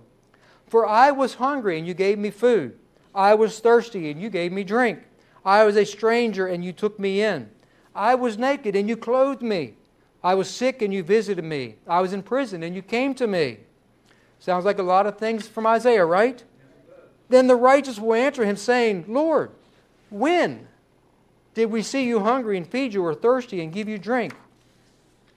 For 0.67 0.85
I 0.85 1.09
was 1.11 1.35
hungry, 1.35 1.79
and 1.79 1.87
you 1.87 1.93
gave 1.93 2.19
me 2.19 2.29
food. 2.29 2.77
I 3.15 3.33
was 3.33 3.59
thirsty, 3.59 4.11
and 4.11 4.21
you 4.21 4.29
gave 4.29 4.51
me 4.51 4.63
drink. 4.63 4.99
I 5.43 5.63
was 5.63 5.77
a 5.77 5.85
stranger, 5.85 6.45
and 6.45 6.63
you 6.63 6.73
took 6.73 6.99
me 6.99 7.23
in. 7.23 7.49
I 7.95 8.13
was 8.13 8.37
naked, 8.37 8.75
and 8.75 8.87
you 8.87 8.97
clothed 8.97 9.41
me. 9.41 9.76
I 10.27 10.35
was 10.35 10.49
sick, 10.49 10.81
and 10.81 10.93
you 10.93 11.03
visited 11.03 11.45
me. 11.45 11.75
I 11.87 12.01
was 12.01 12.11
in 12.11 12.21
prison, 12.21 12.61
and 12.61 12.75
you 12.75 12.81
came 12.81 13.15
to 13.15 13.25
me. 13.25 13.59
Sounds 14.39 14.65
like 14.65 14.77
a 14.77 14.83
lot 14.83 15.07
of 15.07 15.17
things 15.17 15.47
from 15.47 15.65
Isaiah, 15.65 16.05
right? 16.05 16.43
Then 17.29 17.47
the 17.47 17.55
righteous 17.55 17.97
will 17.97 18.13
answer 18.13 18.43
him, 18.43 18.57
saying, 18.57 19.05
Lord, 19.07 19.51
when? 20.09 20.67
Did 21.53 21.71
we 21.71 21.81
see 21.81 22.05
you 22.05 22.19
hungry 22.19 22.57
and 22.57 22.67
feed 22.67 22.93
you, 22.93 23.05
or 23.05 23.15
thirsty 23.15 23.61
and 23.61 23.71
give 23.71 23.87
you 23.87 23.97
drink? 23.97 24.35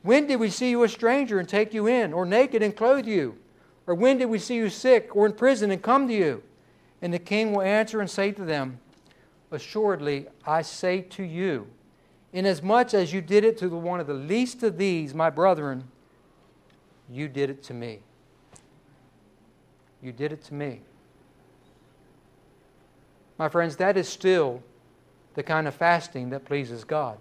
When 0.03 0.27
did 0.27 0.41
we 0.41 0.51
see 0.51 0.71
you 0.71 0.83
a 0.83 0.89
stranger 0.89 1.39
and 1.39 1.49
take 1.49 1.73
you 1.73 1.87
in, 1.87 2.13
or 2.13 2.27
naked 2.27 2.61
and 2.61 2.75
clothe 2.75 3.07
you? 3.07 3.39
Or 3.87 3.95
when 3.95 4.19
did 4.19 4.27
we 4.27 4.41
see 4.41 4.57
you 4.57 4.71
sick 4.71 5.15
or 5.15 5.25
in 5.25 5.35
prison 5.35 5.71
and 5.71 5.81
come 5.81 6.09
to 6.09 6.15
you? 6.15 6.43
And 7.01 7.15
the 7.15 7.21
king 7.21 7.53
will 7.53 7.63
answer 7.63 8.01
and 8.01 8.11
say 8.11 8.33
to 8.33 8.45
them, 8.45 8.81
Assuredly, 9.53 10.27
I 10.45 10.63
say 10.63 11.03
to 11.03 11.23
you, 11.23 11.69
inasmuch 12.33 12.95
as 12.95 13.13
you 13.13 13.21
did 13.21 13.45
it 13.45 13.59
to 13.59 13.69
the 13.69 13.77
one 13.77 14.01
of 14.01 14.07
the 14.07 14.15
least 14.15 14.63
of 14.63 14.79
these, 14.79 15.15
my 15.15 15.31
brethren, 15.31 15.85
you 17.11 17.29
did 17.29 17.51
it 17.51 17.63
to 17.65 17.75
me. 17.75 18.01
You 20.03 20.13
did 20.13 20.33
it 20.33 20.43
to 20.45 20.55
me. 20.55 20.81
My 23.39 23.49
friends, 23.49 23.77
that 23.77 23.97
is 23.97 24.09
still 24.09 24.63
the 25.35 25.43
kind 25.43 25.67
of 25.67 25.75
fasting 25.75 26.31
that 26.31 26.45
pleases 26.45 26.85
God. 26.85 27.19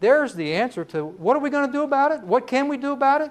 There's 0.00 0.34
the 0.34 0.54
answer 0.54 0.84
to 0.86 1.04
what 1.04 1.36
are 1.36 1.40
we 1.40 1.50
going 1.50 1.66
to 1.66 1.72
do 1.72 1.82
about 1.82 2.12
it? 2.12 2.20
What 2.20 2.46
can 2.46 2.68
we 2.68 2.76
do 2.76 2.92
about 2.92 3.22
it? 3.22 3.30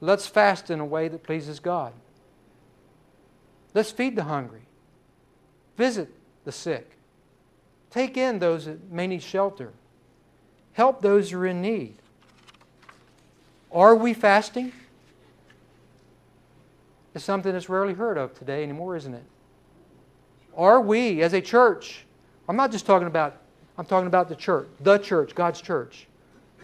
Let's 0.00 0.26
fast 0.26 0.70
in 0.70 0.80
a 0.80 0.84
way 0.84 1.08
that 1.08 1.22
pleases 1.22 1.60
God. 1.60 1.92
Let's 3.74 3.90
feed 3.90 4.16
the 4.16 4.24
hungry, 4.24 4.62
visit 5.76 6.08
the 6.44 6.52
sick, 6.52 6.96
take 7.90 8.16
in 8.16 8.38
those 8.38 8.66
that 8.66 8.90
may 8.90 9.06
need 9.06 9.22
shelter, 9.22 9.72
help 10.72 11.02
those 11.02 11.30
who 11.30 11.40
are 11.40 11.46
in 11.46 11.60
need. 11.60 11.96
Are 13.72 13.94
we 13.94 14.14
fasting? 14.14 14.72
It's 17.14 17.24
something 17.24 17.52
that's 17.52 17.68
rarely 17.68 17.94
heard 17.94 18.18
of 18.18 18.38
today 18.38 18.62
anymore, 18.62 18.96
isn't 18.96 19.14
it? 19.14 19.24
Are 20.56 20.80
we, 20.80 21.22
as 21.22 21.32
a 21.32 21.40
church, 21.40 22.04
I'm 22.48 22.56
not 22.56 22.70
just 22.72 22.86
talking 22.86 23.06
about, 23.06 23.36
I'm 23.78 23.84
talking 23.84 24.06
about 24.06 24.28
the 24.28 24.36
church, 24.36 24.68
the 24.80 24.98
church, 24.98 25.34
God's 25.34 25.60
church. 25.60 26.06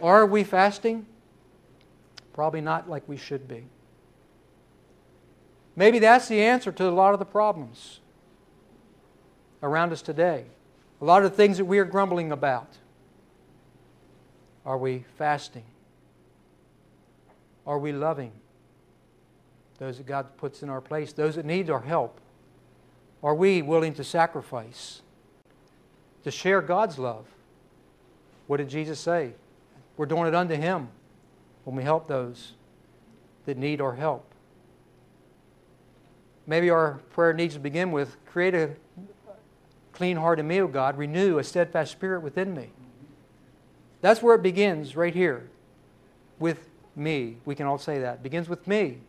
Are 0.01 0.25
we 0.25 0.43
fasting? 0.43 1.05
Probably 2.33 2.61
not 2.61 2.89
like 2.89 3.07
we 3.07 3.17
should 3.17 3.47
be. 3.47 3.65
Maybe 5.75 5.99
that's 5.99 6.27
the 6.27 6.41
answer 6.41 6.71
to 6.71 6.87
a 6.87 6.91
lot 6.91 7.13
of 7.13 7.19
the 7.19 7.25
problems 7.25 7.99
around 9.61 9.91
us 9.91 10.01
today. 10.01 10.45
A 10.99 11.05
lot 11.05 11.23
of 11.23 11.31
the 11.31 11.37
things 11.37 11.57
that 11.57 11.65
we 11.65 11.79
are 11.79 11.85
grumbling 11.85 12.31
about. 12.31 12.77
Are 14.65 14.77
we 14.77 15.05
fasting? 15.17 15.63
Are 17.65 17.77
we 17.77 17.91
loving 17.91 18.31
those 19.77 19.97
that 19.97 20.07
God 20.07 20.37
puts 20.37 20.63
in 20.63 20.69
our 20.69 20.81
place, 20.81 21.13
those 21.13 21.35
that 21.35 21.45
need 21.45 21.69
our 21.69 21.81
help? 21.81 22.19
Are 23.21 23.35
we 23.35 23.61
willing 23.61 23.93
to 23.95 24.03
sacrifice 24.03 25.01
to 26.23 26.31
share 26.31 26.61
God's 26.61 26.97
love? 26.97 27.25
What 28.47 28.57
did 28.57 28.69
Jesus 28.69 28.99
say? 28.99 29.33
We're 29.97 30.05
doing 30.05 30.27
it 30.27 30.35
unto 30.35 30.55
Him 30.55 30.89
when 31.63 31.75
we 31.75 31.83
help 31.83 32.07
those 32.07 32.53
that 33.45 33.57
need 33.57 33.81
our 33.81 33.95
help. 33.95 34.25
Maybe 36.45 36.69
our 36.69 36.99
prayer 37.11 37.33
needs 37.33 37.55
to 37.55 37.59
begin 37.59 37.91
with 37.91 38.15
create 38.25 38.55
a 38.55 38.71
clean 39.97 40.17
heart 40.17 40.39
in 40.39 40.47
me, 40.47 40.61
O 40.61 40.67
God, 40.67 40.97
renew 40.97 41.37
a 41.37 41.43
steadfast 41.43 41.91
spirit 41.91 42.21
within 42.21 42.53
me. 42.53 42.69
That's 44.01 44.21
where 44.21 44.35
it 44.35 44.43
begins, 44.43 44.95
right 44.95 45.13
here, 45.13 45.49
with 46.39 46.69
me. 46.95 47.37
We 47.45 47.55
can 47.55 47.65
all 47.65 47.77
say 47.77 47.99
that. 47.99 48.15
It 48.15 48.23
begins 48.23 48.47
with 48.47 48.67
me. 48.67 48.99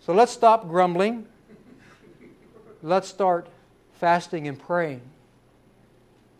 So 0.00 0.12
let's 0.12 0.32
stop 0.32 0.68
grumbling 0.68 1.26
let's 2.82 3.08
start 3.08 3.48
fasting 3.94 4.48
and 4.48 4.58
praying 4.58 5.02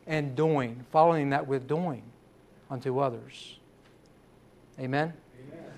and 0.07 0.35
doing, 0.35 0.85
following 0.91 1.31
that 1.31 1.47
with 1.47 1.69
doing 1.69 2.03
unto 2.71 2.99
others. 2.99 3.59
Amen. 4.79 5.13